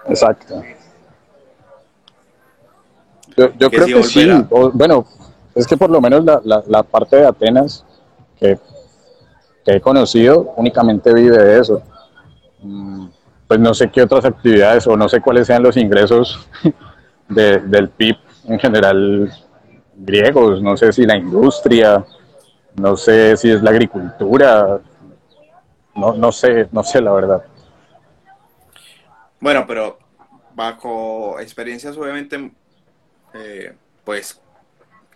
[0.07, 0.63] Exacto.
[3.37, 4.29] Yo, creo que sí.
[4.75, 5.07] bueno,
[5.55, 7.85] es que por lo menos la, la, parte de Atenas
[8.39, 8.59] que,
[9.67, 11.83] he conocido únicamente vive de eso.
[12.63, 13.07] Mm,
[13.47, 16.49] pues no sé qué otras actividades o no sé cuáles sean los ingresos
[17.29, 18.17] de, del PIB
[18.49, 19.33] en general
[19.97, 22.05] griegos, no sé si la industria,
[22.77, 24.81] no sé si es la agricultura,
[25.95, 27.45] no, no sé, no sé la verdad.
[29.41, 29.99] Bueno, pero
[30.55, 32.53] bajo experiencias obviamente,
[33.35, 34.41] eh, pues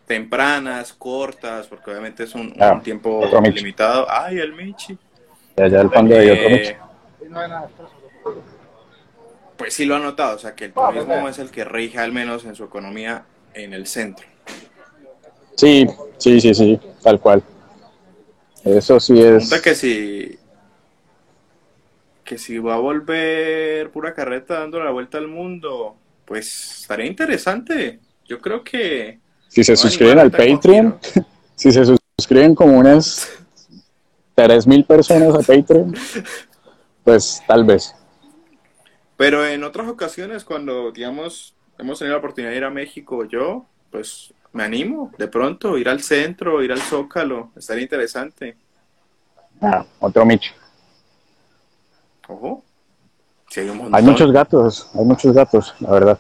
[0.06, 3.22] tempranas, cortas, porque obviamente es un, ah, tiempo
[3.54, 4.06] limitado.
[4.08, 4.98] Ay, el Michi.
[5.56, 6.74] Ya, ya el pan de otro Michi.
[9.56, 12.12] Pues sí lo ha notado, o sea que el turismo es el que rige al
[12.12, 14.26] menos en su economía en el centro.
[15.54, 15.86] Sí,
[16.18, 17.42] sí, sí, sí, tal cual.
[18.64, 19.60] Eso sí es.
[19.60, 20.38] que si
[22.24, 28.00] que si va a volver pura carreta dando la vuelta al mundo, pues estaría interesante.
[28.26, 29.18] Yo creo que
[29.54, 30.98] si se suscriben al Patreon,
[31.54, 31.84] si se
[32.18, 33.30] suscriben como unas
[34.34, 35.94] tres mil personas a Patreon,
[37.04, 37.94] pues tal vez.
[39.16, 43.66] Pero en otras ocasiones, cuando digamos hemos tenido la oportunidad de ir a México, yo,
[43.92, 48.56] pues me animo de pronto, ir al centro, ir al Zócalo, estaría interesante.
[49.60, 50.52] Ah, otro Micho.
[52.26, 52.64] Ojo.
[53.92, 56.18] hay, muchos gatos, hay muchos gatos, la verdad.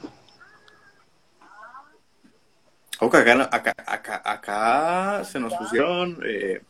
[3.00, 6.62] Ojo, acá, acá, acá, acá se nos pusieron eh,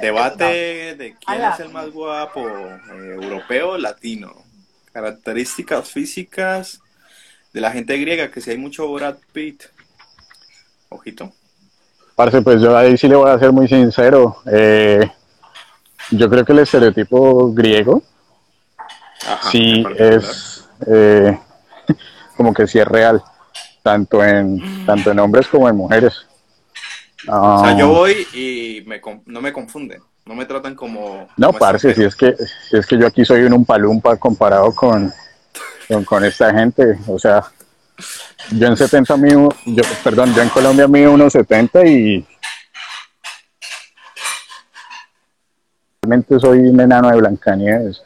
[0.00, 4.32] debate de quién es el más guapo, eh, europeo o latino.
[4.92, 6.80] Características físicas
[7.52, 9.64] de la gente griega, que si hay mucho Brad Pitt.
[10.88, 11.32] Ojito.
[12.14, 14.38] Parce, pues yo ahí sí le voy a ser muy sincero.
[14.50, 15.10] Eh,
[16.10, 18.02] yo creo que el estereotipo griego
[19.50, 21.38] sí es eh,
[22.36, 23.22] como que sí es real,
[23.86, 26.26] tanto en, tanto en hombres como en mujeres.
[27.28, 27.98] o sea, yo ah.
[27.98, 31.28] voy y me, no me confunden, no me tratan como...
[31.36, 32.34] No, parce, si es, que,
[32.68, 35.12] si es que yo aquí soy un umpalumpa comparado con,
[35.86, 37.44] con, con esta gente, o sea,
[38.50, 42.26] yo en 70 mío, yo, perdón, yo en Colombia mío unos 70 y
[46.02, 48.02] realmente soy un enano de Blancanieves.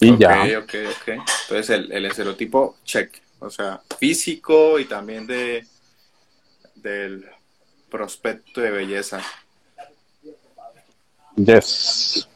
[0.00, 0.42] Y ya.
[0.58, 1.08] Ok, ok.
[1.08, 5.66] Entonces el, el estereotipo check, o sea, físico y también de
[6.76, 7.28] del
[7.90, 9.20] prospecto de belleza.
[11.36, 12.28] Yes.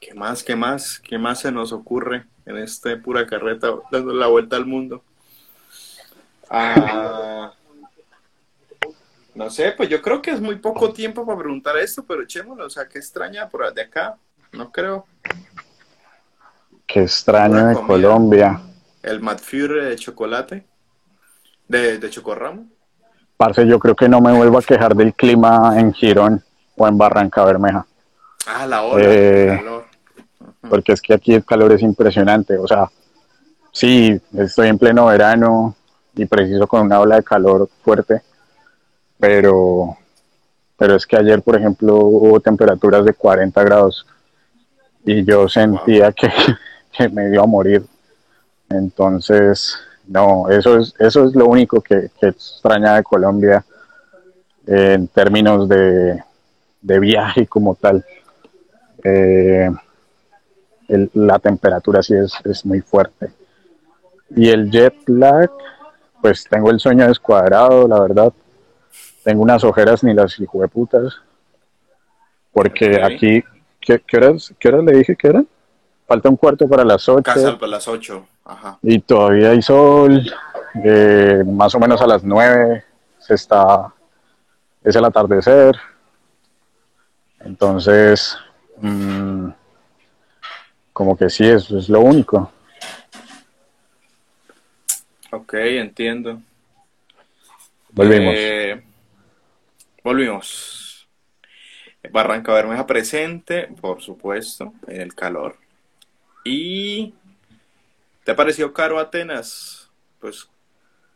[0.00, 4.26] ¿Qué más, qué más, qué más se nos ocurre en este pura carreta dando la
[4.26, 5.02] vuelta al mundo?
[6.48, 7.52] Ah,
[9.34, 12.64] no sé, pues yo creo que es muy poco tiempo para preguntar esto, pero echémoslo,
[12.66, 14.16] o sea, qué extraña por de acá,
[14.52, 15.06] no creo.
[16.86, 18.60] Qué extraño de Colombia.
[19.02, 20.66] El Matfure de chocolate,
[21.68, 22.66] de, de chocorramo.
[23.36, 26.42] Parce, yo creo que no me vuelvo a quejar del clima en Girón
[26.76, 27.86] o en Barranca Bermeja.
[28.46, 29.62] Ah, la hora, eh,
[30.68, 32.56] porque es que aquí el calor es impresionante.
[32.56, 32.90] O sea,
[33.70, 35.76] sí, estoy en pleno verano
[36.14, 38.22] y preciso con una ola de calor fuerte,
[39.18, 39.96] pero,
[40.76, 44.06] pero es que ayer, por ejemplo, hubo temperaturas de 40 grados
[45.08, 46.28] y yo sentía que,
[47.12, 47.82] me dio a morir.
[48.68, 49.74] Entonces,
[50.06, 53.64] no, eso es, eso es lo único que, extraña de Colombia
[54.66, 56.22] en términos de,
[56.82, 58.04] de viaje como tal.
[59.02, 59.70] Eh,
[61.14, 63.30] la temperatura sí es, es, muy fuerte.
[64.36, 65.50] Y el jet lag,
[66.20, 68.32] pues tengo el sueño descuadrado, la verdad.
[69.24, 70.36] Tengo unas ojeras ni las
[70.70, 71.14] putas.
[72.52, 73.42] Porque aquí,
[73.96, 75.48] ¿qué, horas, ¿qué horas le dije que eran?
[76.06, 77.22] Falta un cuarto para las 8.
[77.22, 78.78] Casa para las 8, ajá.
[78.82, 80.22] Y todavía hay sol,
[80.84, 82.84] eh, más o menos a las 9
[83.18, 83.92] se está,
[84.82, 85.76] es el atardecer.
[87.40, 88.36] Entonces,
[88.80, 89.48] mmm,
[90.92, 92.50] como que sí, eso es lo único.
[95.30, 96.40] Ok, entiendo.
[97.90, 98.34] Volvimos.
[98.36, 98.82] Eh,
[100.02, 100.77] volvimos.
[102.12, 105.56] Barranca Bermeja presente, por supuesto, en el calor.
[106.44, 107.14] ¿Y
[108.24, 109.90] te ha parecido caro Atenas?
[110.20, 110.48] Pues,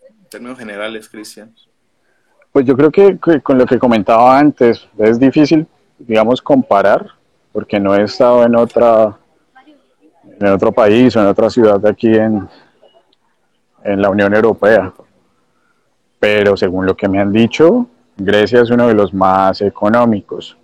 [0.09, 1.55] en términos generales, Cristian.
[2.53, 5.67] Pues yo creo que, que con lo que comentaba antes, es difícil,
[5.99, 7.07] digamos, comparar,
[7.53, 9.17] porque no he estado en otra,
[10.39, 12.49] en otro país o en otra ciudad de aquí en,
[13.85, 14.93] en la Unión Europea.
[16.19, 20.57] Pero según lo que me han dicho, Grecia es uno de los más económicos.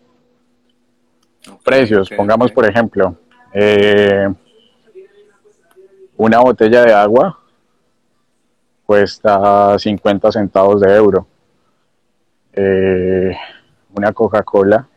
[1.65, 3.17] Precios, pongamos por ejemplo,
[3.53, 4.29] eh,
[6.17, 7.39] una botella de agua
[8.85, 11.27] cuesta 50 centavos de euro.
[12.55, 13.37] Eh,
[13.95, 14.89] una Coca-Cola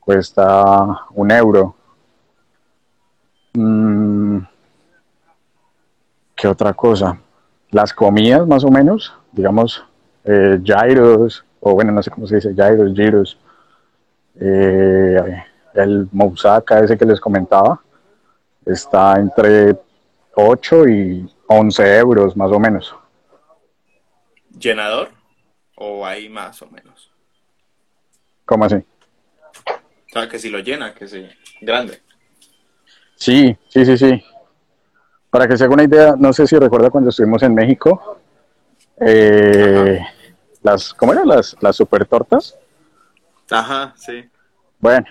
[0.00, 0.64] cuesta
[1.10, 1.76] un euro.
[3.54, 4.38] Mm,
[6.34, 7.18] ¿Qué otra cosa?
[7.70, 9.84] Las comidas, más o menos, digamos,
[10.24, 13.38] eh, gyros, o bueno, no sé cómo se dice, gyros, gyros,
[14.40, 17.80] eh, el moussaka ese que les comentaba,
[18.64, 19.76] está entre
[20.34, 22.94] 8 y 11 euros, más o menos.
[24.58, 25.10] ¿Llenador?
[25.76, 27.10] ¿O hay más o menos?
[28.44, 28.76] ¿Cómo así?
[28.76, 31.26] O sea, que si lo llena, que sí.
[31.60, 32.00] Grande.
[33.16, 34.24] Sí, sí, sí, sí.
[35.30, 38.18] Para que se haga una idea, no sé si recuerda cuando estuvimos en México,
[39.00, 40.00] eh,
[40.62, 41.26] las, ¿cómo eran?
[41.26, 42.58] Las, las super tortas.
[43.50, 44.28] Ajá, sí.
[44.78, 45.06] Bueno,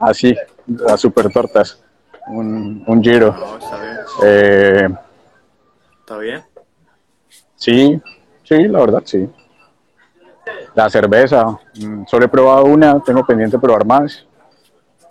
[0.00, 0.34] así,
[0.66, 1.82] las super tortas.
[2.28, 3.32] Un, un giro.
[3.32, 3.96] No, está bien.
[4.24, 4.88] Eh,
[6.00, 6.44] Está bien.
[7.56, 8.02] sí,
[8.42, 9.28] sí, la verdad, sí.
[10.74, 14.26] La cerveza, mm, solo he probado una, tengo pendiente probar más.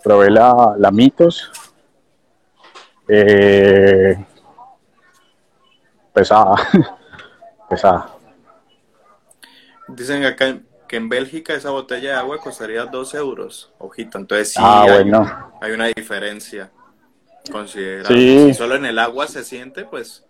[0.02, 1.50] Probé la, la Mitos.
[3.08, 4.16] Eh,
[6.12, 6.54] pesada,
[7.68, 8.10] pesada.
[9.88, 13.72] Dicen acá que en Bélgica esa botella de agua costaría 2 euros.
[13.78, 15.52] Ojito, entonces sí Ah, hay, bueno.
[15.60, 16.70] hay una diferencia
[17.50, 18.16] considerable.
[18.16, 18.44] Sí.
[18.48, 20.24] Si solo en el agua se siente, pues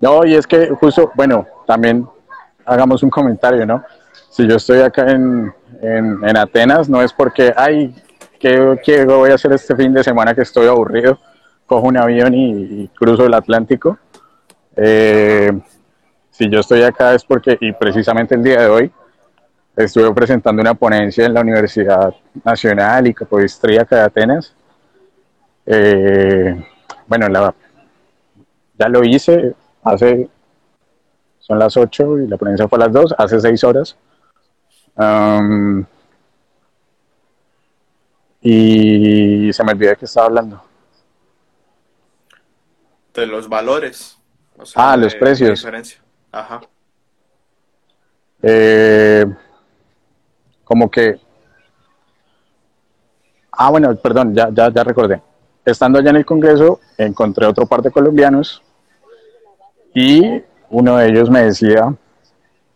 [0.00, 2.06] No, y es que justo, bueno, también
[2.64, 3.82] hagamos un comentario, ¿no?
[4.30, 7.94] Si yo estoy acá en, en, en Atenas, no es porque, ay,
[8.38, 11.18] ¿qué, qué voy a hacer este fin de semana que estoy aburrido?
[11.64, 13.98] Cojo un avión y, y cruzo el Atlántico.
[14.76, 15.50] Eh,
[16.36, 18.92] si yo estoy acá es porque, y precisamente el día de hoy,
[19.74, 24.54] estuve presentando una ponencia en la Universidad Nacional y Capodistríaca de Atenas.
[25.64, 26.62] Eh,
[27.06, 27.54] bueno, la,
[28.78, 30.28] ya lo hice hace,
[31.38, 33.96] son las 8 y la ponencia fue a las 2, hace 6 horas.
[34.94, 35.86] Am,
[38.42, 40.62] y se me olvidó de qué estaba hablando.
[43.14, 44.18] de los valores.
[44.58, 45.58] o sea, Ah, los precios.
[45.58, 45.98] diferencia.
[46.32, 46.60] Ajá.
[48.42, 49.26] Eh,
[50.64, 51.18] como que...
[53.52, 55.22] Ah, bueno, perdón, ya, ya, ya recordé.
[55.64, 58.62] Estando allá en el Congreso, encontré otro par de colombianos
[59.94, 61.94] y uno de ellos me decía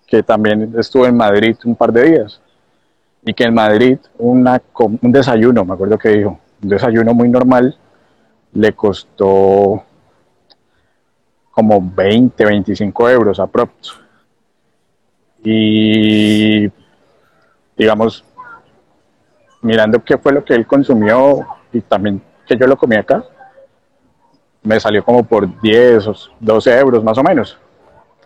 [0.06, 2.40] que también estuvo en Madrid un par de días
[3.22, 7.76] y que en Madrid una, un desayuno, me acuerdo que dijo, un desayuno muy normal
[8.52, 9.84] le costó
[11.50, 13.98] como 20, 25 euros aprox.
[15.42, 16.70] Y
[17.76, 18.24] digamos,
[19.62, 23.24] mirando qué fue lo que él consumió y también que yo lo comí acá,
[24.62, 27.59] me salió como por 10 o 12 euros más o menos.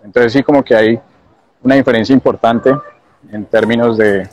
[0.02, 1.00] Entonces sí como que hay
[1.62, 2.74] una diferencia importante
[3.30, 4.28] en términos de...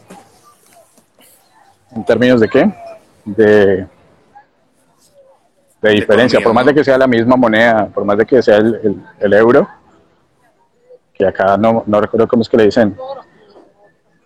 [1.92, 2.74] ¿En términos de qué?
[3.26, 3.88] De,
[5.82, 8.58] de diferencia, por más de que sea la misma moneda, por más de que sea
[8.58, 9.68] el, el- el euro,
[11.14, 12.96] que acá no, no recuerdo cómo es que le dicen.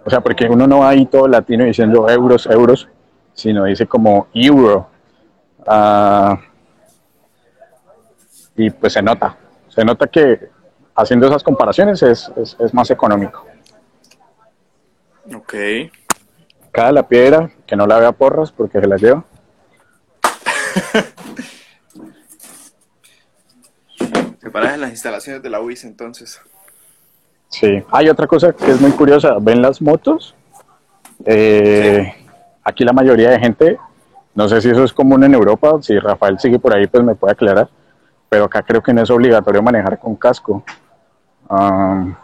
[0.03, 2.87] O sea, porque uno no va ahí todo latino diciendo euros, euros,
[3.33, 4.87] sino dice como euro.
[5.65, 6.37] Ah,
[8.55, 9.35] y pues se nota,
[9.69, 10.49] se nota que
[10.95, 13.45] haciendo esas comparaciones es, es, es más económico.
[15.35, 15.53] Ok.
[16.71, 19.23] Cada la piedra, que no la vea porras porque se la lleva.
[24.39, 26.39] Te paras en las instalaciones de la UIS entonces.
[27.49, 27.83] Sí.
[27.91, 29.37] Hay otra cosa que es muy curiosa.
[29.39, 30.35] ¿Ven las motos?
[31.25, 32.13] Eh,
[32.67, 33.79] Aquí la mayoría de gente,
[34.33, 37.13] no sé si eso es común en Europa, si Rafael sigue por ahí, pues me
[37.13, 37.69] puede aclarar,
[38.27, 40.63] pero acá creo que no es obligatorio manejar con casco.
[41.47, 42.15] Am,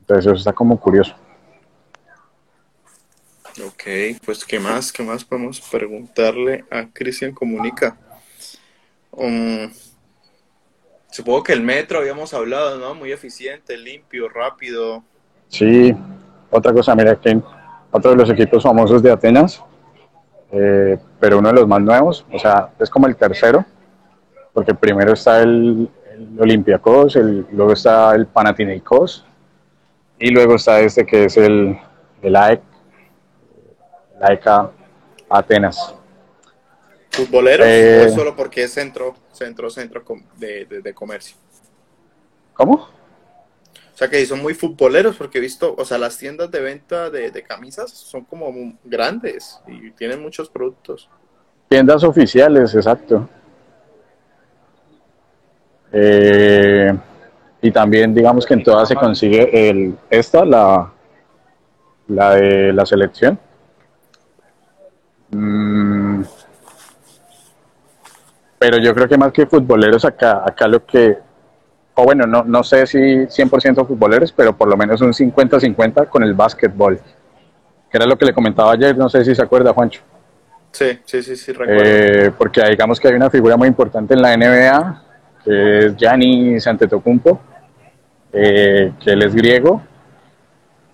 [0.00, 1.14] entonces eso está como curioso.
[3.78, 4.92] Ok, pues ¿qué más?
[4.92, 7.96] ¿Qué más podemos preguntarle a Cristian Comunica?
[9.12, 9.70] Um,
[11.12, 12.96] supongo que el metro habíamos hablado, ¿no?
[12.96, 15.04] Muy eficiente, limpio, rápido.
[15.46, 15.94] Sí,
[16.50, 17.40] otra cosa, mira que
[17.92, 19.62] otro de los equipos famosos de Atenas,
[20.50, 23.64] eh, pero uno de los más nuevos, o sea, es como el tercero,
[24.52, 29.24] porque primero está el, el luego está el Panathinaikos,
[30.18, 31.78] y luego está este que es el,
[32.22, 32.67] el AEK,
[34.20, 34.70] AEK
[35.28, 35.94] Atenas.
[37.10, 40.04] ¿Futboleros Eh, o solo porque es centro, centro, centro
[40.36, 41.36] de, de- de comercio?
[42.54, 42.74] ¿Cómo?
[42.74, 47.10] O sea que son muy futboleros porque he visto, o sea, las tiendas de venta
[47.10, 48.52] de, de camisas son como
[48.84, 51.08] grandes y tienen muchos productos.
[51.68, 53.28] Tiendas oficiales, exacto.
[55.92, 56.96] Eh,
[57.62, 60.92] y también digamos que en todas se consigue el, esta, la,
[62.08, 63.38] la de la selección.
[65.30, 66.22] Mm,
[68.58, 71.18] pero yo creo que más que futboleros acá, acá lo que,
[71.94, 76.22] o bueno, no, no sé si 100% futboleros, pero por lo menos un 50-50 con
[76.24, 76.98] el básquetbol,
[77.90, 80.02] que era lo que le comentaba ayer, no sé si se acuerda Juancho.
[80.72, 81.82] Sí, sí, sí, sí, recuerdo.
[81.84, 85.02] Eh, porque digamos que hay una figura muy importante en la NBA,
[85.44, 87.40] que es Giannis Antetokounmpo,
[88.32, 89.82] eh, que él es griego,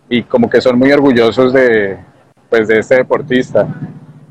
[0.08, 1.98] y como que son muy orgullosos de,
[2.48, 3.66] pues, de este deportista.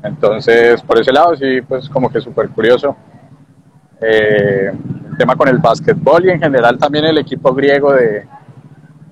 [0.04, 2.94] Entonces, por ese lado, sí, pues como que súper curioso.
[4.02, 8.26] Eh, el tema con el básquetbol y en general también el equipo griego de,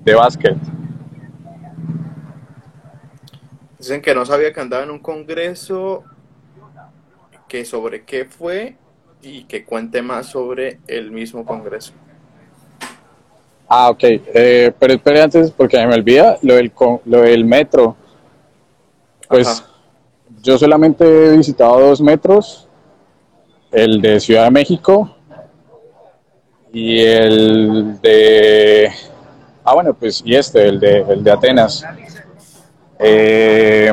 [0.04, 0.56] de básquet.
[3.78, 6.04] Dicen que no sabía que andaba en un congreso,
[7.48, 8.76] que sobre qué fue
[9.22, 11.94] y que cuente más sobre el mismo congreso.
[13.66, 14.02] Ah, ok.
[14.02, 16.70] Eh, pero espere antes, porque me olvida lo del,
[17.06, 17.96] lo del metro.
[19.26, 19.71] Pues Ajá.
[20.42, 22.68] Yo solamente he visitado dos metros,
[23.70, 25.14] el de Ciudad de México
[26.72, 28.90] y el de...
[29.64, 31.84] Ah, bueno, pues y este, el de, el de Atenas.
[32.98, 33.92] Eh,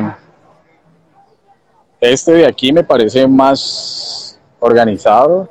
[2.00, 5.48] este de aquí me parece más organizado,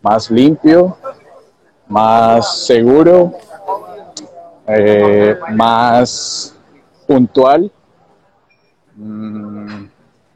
[0.00, 0.96] más limpio,
[1.86, 3.34] más seguro,
[4.66, 6.56] eh, más
[7.06, 7.70] puntual
[8.94, 9.91] mm,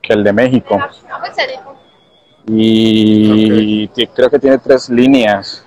[0.07, 0.79] que el de México.
[2.49, 5.65] Y ti- creo que tiene tres líneas.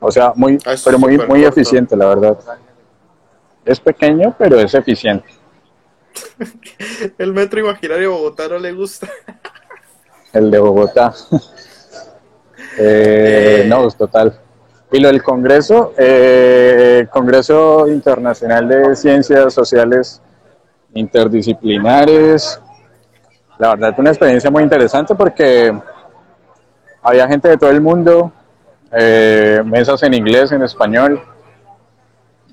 [0.00, 1.48] O sea, muy, Ah, es pero muy, muy corto.
[1.48, 2.38] eficiente, la verdad.
[3.64, 5.28] Es pequeño, pero es eficiente.
[7.18, 9.08] El metro imaginario de Bogotá no le gusta.
[10.32, 11.12] El de Bogotá.
[12.78, 13.66] Eh, Eh.
[13.68, 14.38] no, es total.
[14.90, 20.22] Y lo del Congreso, eh, Congreso Internacional de Ciencias Sociales
[20.94, 22.58] Interdisciplinares.
[23.62, 25.72] La verdad, fue una experiencia muy interesante porque
[27.00, 28.32] había gente de todo el mundo,
[28.90, 31.22] eh, mesas en inglés, en español.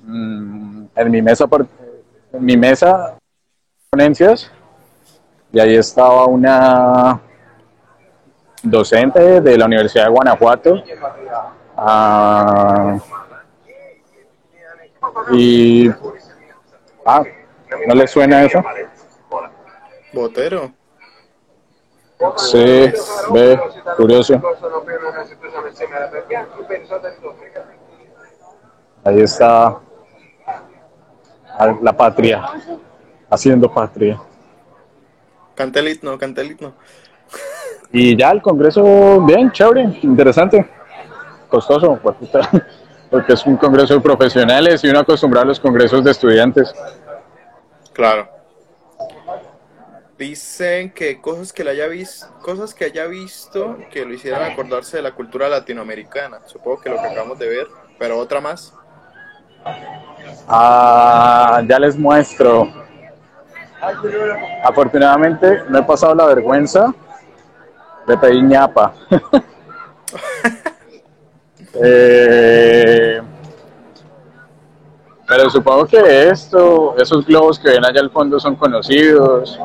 [0.04, 1.66] Mm, en mi mesa, por-
[2.38, 3.16] mi mesa,
[3.90, 4.52] ponencias,
[5.52, 7.20] y ahí estaba una
[8.62, 10.80] docente de la Universidad de Guanajuato.
[11.76, 12.98] ah,
[15.32, 15.90] y.
[17.04, 17.24] Ah,
[17.88, 18.62] ¿no le suena eso?
[20.12, 20.70] Botero.
[22.36, 22.92] Sí,
[23.32, 23.58] ve,
[23.96, 24.40] curioso.
[29.04, 29.78] Ahí está
[31.80, 32.44] la patria,
[33.30, 34.20] haciendo patria.
[35.54, 36.74] Cantelit no, Cantelit no.
[37.92, 40.68] Y ya el congreso, bien, chévere, interesante,
[41.48, 41.98] costoso,
[43.10, 46.74] porque es un congreso de profesionales y uno acostumbrado a los congresos de estudiantes.
[47.92, 48.39] Claro.
[50.20, 54.98] Dicen que cosas que le haya visto, cosas que haya visto que lo hicieran acordarse
[54.98, 56.40] de la cultura latinoamericana.
[56.44, 57.66] Supongo que lo que acabamos de ver,
[57.98, 58.74] pero otra más.
[60.46, 62.70] Ah, ya les muestro.
[64.62, 66.94] Afortunadamente no he pasado la vergüenza
[68.06, 68.94] de pedir ñapa.
[71.82, 73.22] Eh,
[75.28, 79.56] pero supongo que esto, esos globos que ven allá al fondo son conocidos.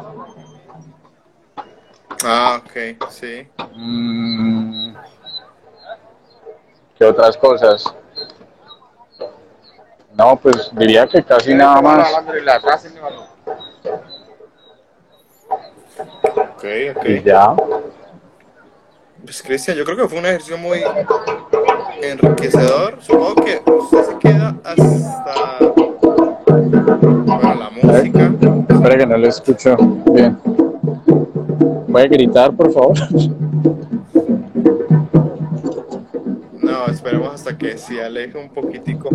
[2.27, 3.47] Ah, ok, sí.
[3.75, 4.95] Mm,
[6.97, 7.83] ¿Qué otras cosas?
[10.15, 12.11] No, pues diría que casi nada más.
[16.35, 16.65] Ok,
[16.95, 17.05] ok.
[17.05, 17.55] Y ya.
[19.23, 20.83] Pues Cristian, yo creo que fue un ejercicio muy
[22.01, 22.97] enriquecedor.
[23.03, 25.57] Supongo que usted se queda hasta
[26.47, 28.31] bueno, la música.
[28.67, 29.75] Espera que no lo escucho
[30.11, 30.54] bien.
[31.91, 32.97] ¿Puede gritar, por favor?
[36.61, 39.09] No, esperemos hasta que se aleje un poquitico.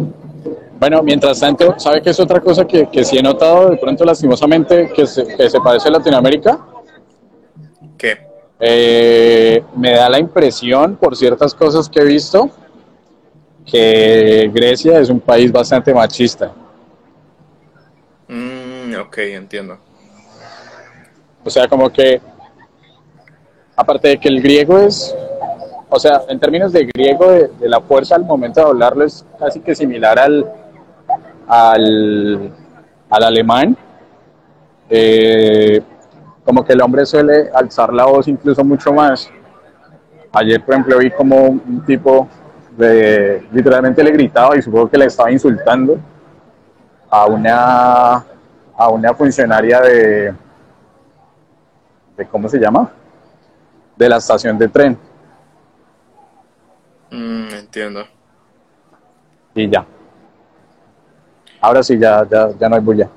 [0.79, 4.05] Bueno, mientras tanto, ¿sabe qué es otra cosa que, que sí he notado de pronto
[4.05, 6.59] lastimosamente que se, que se parece a Latinoamérica?
[7.99, 8.27] ¿Qué?
[8.59, 12.51] Eh, me da la impresión, por ciertas cosas que he visto,
[13.67, 16.53] que Grecia es un país bastante machista.
[18.29, 19.79] Mm, ok, entiendo.
[21.45, 22.21] O sea, como que,
[23.81, 25.17] aparte de que el griego es,
[25.89, 29.61] o sea, en términos de griego, de, la fuerza al momento de hablarlo es casi
[29.61, 30.45] que similar al,
[31.49, 32.53] al,
[33.09, 33.77] al alemán.
[34.91, 35.81] Eh,
[36.45, 39.31] como que el hombre suele alzar la voz incluso mucho más.
[40.33, 42.29] Ayer, por ejemplo, vi como un tipo
[42.77, 45.99] de, literalmente le gritaba y supongo que le estaba insultando
[47.09, 48.25] a una,
[48.77, 50.35] a una funcionaria de,
[52.17, 52.91] de, ¿cómo se llama?
[54.01, 54.99] De la estación de tren.
[57.11, 58.09] Mm, entiendo.
[59.55, 59.85] Y ya.
[61.61, 63.11] Ahora sí, ya, ya, ya no hay bulla.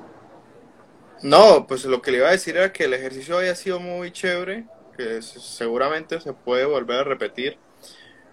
[1.22, 4.12] No, pues lo que le iba a decir era que el ejercicio había sido muy
[4.12, 7.56] chévere, que seguramente se puede volver a repetir.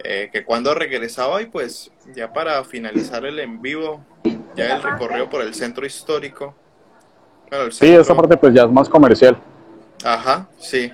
[0.04, 4.04] eh, que cuando regresaba y pues ya para finalizar el en vivo,
[4.56, 6.56] ya el recorrido por el centro histórico.
[7.50, 9.38] Bueno, el Sí, esa parte pues ya es más comercial.
[10.04, 10.92] Ajá, sí.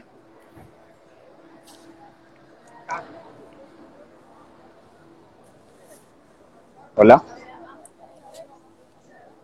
[6.97, 7.23] Hola.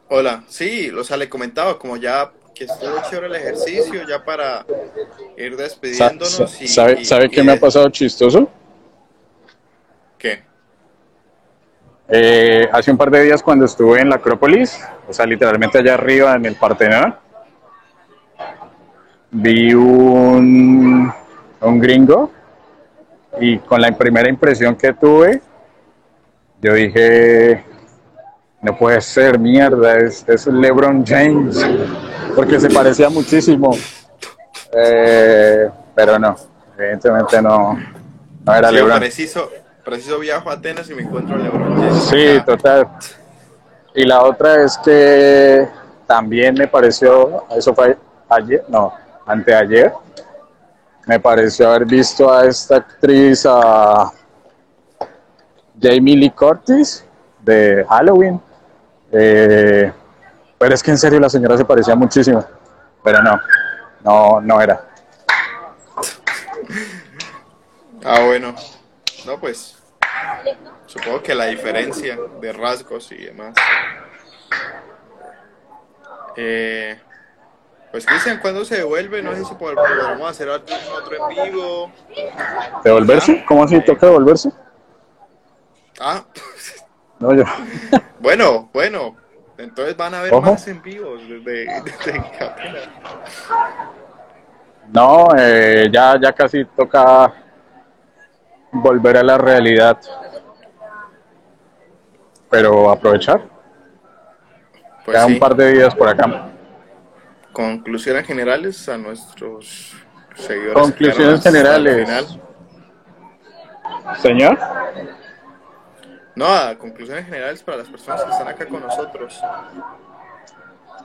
[0.10, 4.66] Hola, sí, o sea, le comentaba como ya que estuvo chévere el ejercicio, ya para
[5.38, 6.68] ir despidiéndonos sa- y...
[6.68, 8.48] ¿Sabe, y- sabe y qué me ha pasado chistoso?
[10.18, 10.44] ¿Qué?
[12.10, 15.94] Eh, hace un par de días cuando estuve en la Acrópolis, o sea, literalmente allá
[15.96, 17.16] arriba en el Partenón,
[19.32, 21.12] vi un,
[21.62, 22.32] un gringo
[23.40, 25.42] y con la primera impresión que tuve,
[26.64, 27.64] yo dije,
[28.62, 31.60] no puede ser, mierda, es, es LeBron James,
[32.36, 33.76] porque se parecía muchísimo.
[34.72, 36.36] Eh, pero no,
[36.80, 37.78] evidentemente no,
[38.46, 39.00] no era Sí, LeBron.
[39.00, 39.52] preciso,
[39.84, 42.04] preciso viajo a Atenas y me encuentro a LeBron James.
[42.06, 42.88] Sí, total.
[43.94, 45.68] Y la otra es que
[46.08, 47.98] también me pareció, eso fue
[48.30, 48.94] ayer, no,
[49.26, 49.92] anteayer,
[51.06, 54.12] me pareció haber visto a esta actriz, a
[55.82, 57.06] Jamie Lee Curtis,
[57.42, 58.42] de Halloween.
[59.12, 59.92] Eh,
[60.58, 62.44] pero es que en serio la señora se parecía muchísimo.
[63.04, 63.40] Pero no,
[64.04, 64.88] no, no era.
[68.04, 68.56] Ah, bueno.
[69.26, 69.78] No, pues.
[70.86, 73.54] Supongo que la diferencia de rasgos y demás.
[76.36, 77.00] Eh,
[77.92, 79.22] pues Cristian, ¿cuándo se devuelve?
[79.22, 81.92] No sé si pod- podremos hacer otro, otro en vivo.
[82.84, 83.44] ¿Devolverse?
[83.48, 84.52] ¿Cómo así toca devolverse?
[86.06, 86.26] Ah,
[87.20, 87.44] No, yo.
[88.20, 89.16] bueno, bueno.
[89.58, 90.52] Entonces van a haber Ojo.
[90.52, 91.66] más en vivos desde.
[94.92, 97.34] No, eh, ya, ya casi toca
[98.72, 99.98] volver a la realidad.
[102.50, 103.42] Pero aprovechar.
[105.06, 105.34] Pues Queda sí.
[105.34, 106.50] un par de días por acá.
[107.54, 109.96] Conclusiones generales a nuestros
[110.36, 110.74] seguidores.
[110.74, 112.38] Conclusiones generales.
[114.22, 114.58] Señor.
[116.36, 116.48] No,
[116.80, 119.40] conclusiones generales para las personas que están acá con nosotros.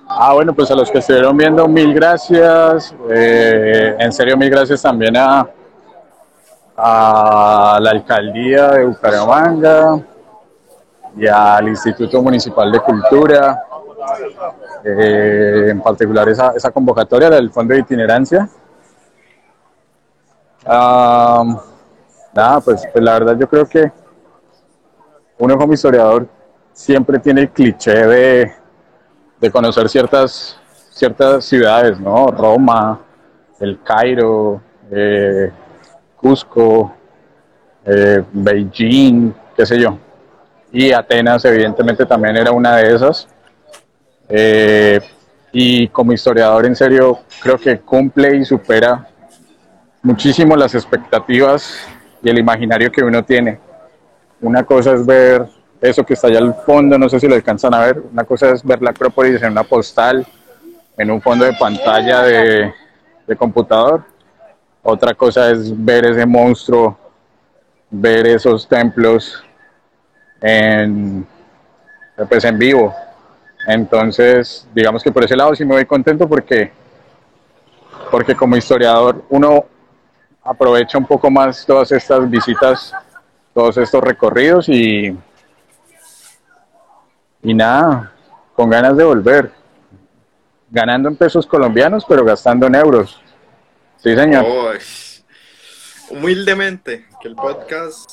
[0.08, 2.94] Ah, bueno, pues a los que estuvieron viendo, mil gracias.
[3.10, 5.46] Eh, en serio, mil gracias también a,
[6.76, 10.00] a la alcaldía de Bucaramanga
[11.14, 13.64] y al Instituto Municipal de Cultura.
[14.82, 18.48] Eh, en particular esa, esa convocatoria del Fondo de Itinerancia.
[20.64, 21.44] Ah,
[22.32, 23.92] nada, pues, pues la verdad yo creo que
[25.38, 26.28] uno como historiador
[26.72, 28.52] siempre tiene el cliché de,
[29.40, 30.58] de conocer ciertas,
[30.90, 32.26] ciertas ciudades, ¿no?
[32.26, 33.00] Roma,
[33.60, 34.60] el Cairo,
[34.90, 35.50] eh,
[36.16, 36.94] Cusco,
[37.84, 39.98] eh, Beijing, qué sé yo.
[40.72, 43.28] Y Atenas evidentemente también era una de esas.
[44.28, 45.00] Eh,
[45.52, 49.08] y como historiador, en serio, creo que cumple y supera
[50.02, 51.78] muchísimo las expectativas
[52.22, 53.58] y el imaginario que uno tiene.
[54.40, 55.46] Una cosa es ver
[55.80, 58.02] eso que está allá al fondo, no sé si lo alcanzan a ver.
[58.12, 60.26] Una cosa es ver la Acrópolis en una postal,
[60.96, 62.72] en un fondo de pantalla de,
[63.26, 64.02] de computador.
[64.82, 66.96] Otra cosa es ver ese monstruo,
[67.90, 69.44] ver esos templos
[70.40, 71.26] en,
[72.28, 72.94] pues en vivo.
[73.66, 76.72] Entonces, digamos que por ese lado sí me voy contento porque,
[78.10, 79.66] porque como historiador uno
[80.42, 82.94] aprovecha un poco más todas estas visitas,
[83.54, 85.16] todos estos recorridos y,
[87.42, 88.12] y nada,
[88.54, 89.52] con ganas de volver.
[90.70, 93.20] Ganando en pesos colombianos, pero gastando en euros.
[93.96, 94.44] Sí, señor.
[96.10, 98.10] Humildemente, que el podcast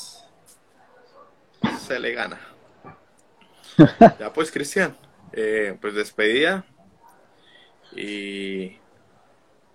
[1.86, 2.40] se le gana.
[4.18, 4.96] Ya pues, Cristian,
[5.32, 6.64] eh, pues despedida.
[7.94, 8.78] Y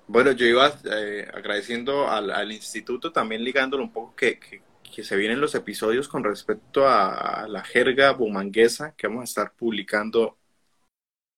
[0.07, 4.61] bueno, yo iba eh, agradeciendo al, al instituto, también ligándolo un poco que, que-
[4.93, 9.53] que se vienen los episodios con respecto a, la jerga bumanguesa que vamos a estar
[9.53, 10.37] publicando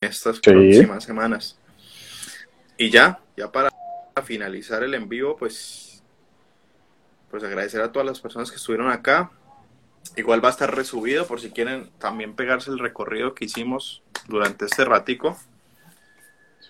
[0.01, 0.41] estas Sí.
[0.51, 1.57] próximas semanas.
[2.77, 3.69] Y ya, ya para
[4.23, 6.03] finalizar el en vivo, pues,
[7.29, 9.31] pues agradecer a todas las personas que estuvieron acá.
[10.17, 14.65] Igual va a estar resubido por si quieren también pegarse el recorrido que hicimos durante
[14.65, 15.37] este ratico.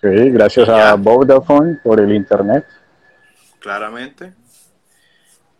[0.00, 2.64] Sí, gracias a Vodafone por el internet.
[3.58, 4.34] claramente.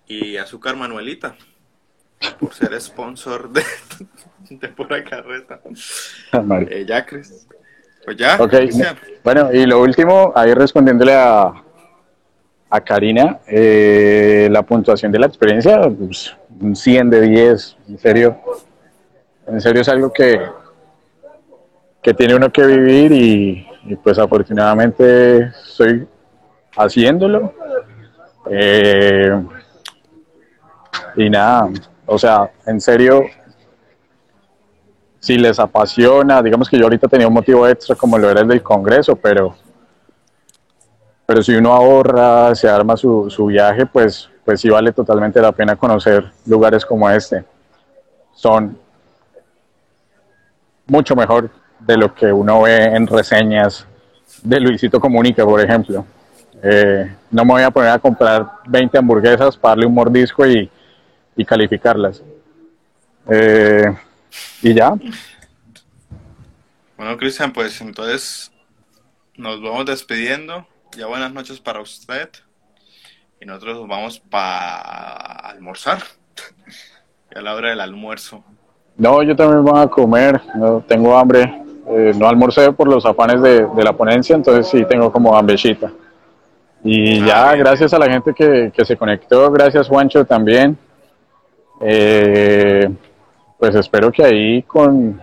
[0.06, 1.34] Y Azúcar Manuelita,
[2.38, 3.62] por ser sponsor de,
[4.50, 5.60] de pura carreta.
[6.70, 7.46] Eh, ya, Cris.
[8.04, 8.96] Pues ya, Ok, Cristian.
[9.22, 11.52] bueno, y lo último, ahí respondiéndole a,
[12.68, 18.38] a Karina, eh, la puntuación de la experiencia, pues, un 100 de 10, en serio,
[19.46, 20.38] en serio es algo que,
[22.02, 26.06] que tiene uno que vivir y, y, pues afortunadamente estoy
[26.76, 27.54] haciéndolo.
[28.50, 29.32] Eh,
[31.16, 31.68] y nada,
[32.06, 33.24] o sea, en serio,
[35.20, 38.48] si les apasiona, digamos que yo ahorita tenía un motivo extra como lo era el
[38.48, 39.56] del Congreso, pero,
[41.24, 45.52] pero si uno ahorra, se arma su, su viaje, pues, pues sí vale totalmente la
[45.52, 47.42] pena conocer lugares como este.
[48.34, 48.76] Son
[50.86, 51.48] mucho mejor
[51.80, 53.86] de lo que uno ve en reseñas
[54.42, 56.04] de Luisito Comunica, por ejemplo.
[56.62, 60.70] Eh, no me voy a poner a comprar 20 hamburguesas para darle un mordisco y,
[61.36, 62.22] y calificarlas.
[63.30, 63.84] Eh,
[64.62, 64.94] y ya,
[66.96, 68.52] Bueno, Cristian, pues entonces
[69.36, 70.66] nos vamos despidiendo.
[70.96, 72.28] Ya buenas noches para usted.
[73.40, 74.78] Y nosotros nos vamos para
[75.50, 75.98] almorzar.
[77.32, 78.44] Ya a la hora del almuerzo.
[78.96, 81.62] No, yo también voy a comer, no tengo hambre.
[81.88, 85.90] Eh, no almorcé por los afanes de, de la ponencia, entonces sí tengo como hambrecita.
[86.84, 90.78] Y Ah, ya, bien, gracias a la gente que, que se conectó, gracias Juancho también.
[91.80, 92.88] Eh,
[93.58, 95.20] pues espero que ahí con,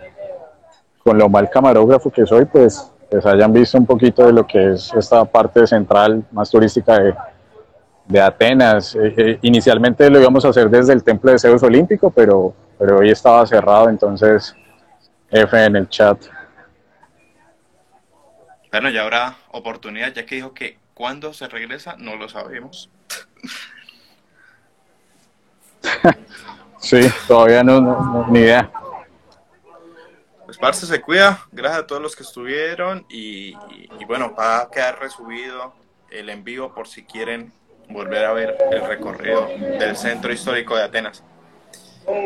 [1.04, 4.74] con lo mal camarógrafo que soy, pues, pues hayan visto un poquito de lo que
[4.74, 7.14] es esta parte central más turística de,
[8.08, 8.96] de Atenas.
[8.96, 13.00] Eh, eh, inicialmente lo íbamos a hacer desde el templo de Zeus Olímpico, pero, pero
[13.00, 14.56] hoy estaba cerrado, entonces
[15.30, 16.18] F en el chat.
[18.72, 22.90] Bueno, ya habrá oportunidad, ya que dijo que cuando se regresa, no lo sabemos.
[26.80, 28.72] Sí, todavía no, ni idea.
[30.46, 34.62] Pues Parce se cuida, gracias a todos los que estuvieron y, y- y bueno, va
[34.62, 35.74] a quedar resubido
[36.10, 37.54] el en vivo por si quieren
[37.88, 41.24] volver a ver el recorrido del centro histórico de Atenas.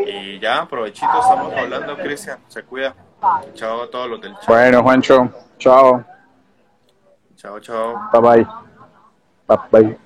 [0.08, 2.96] Y ya, provechito, estamos hablando, Cristian, se cuida.
[3.56, 4.48] Chao a todos los del chat.
[4.48, 5.30] Bueno, Juancho,
[5.60, 6.04] chao,
[7.36, 8.10] Chao, chao.
[8.14, 8.48] bye bye.
[9.48, 10.05] Bye bye.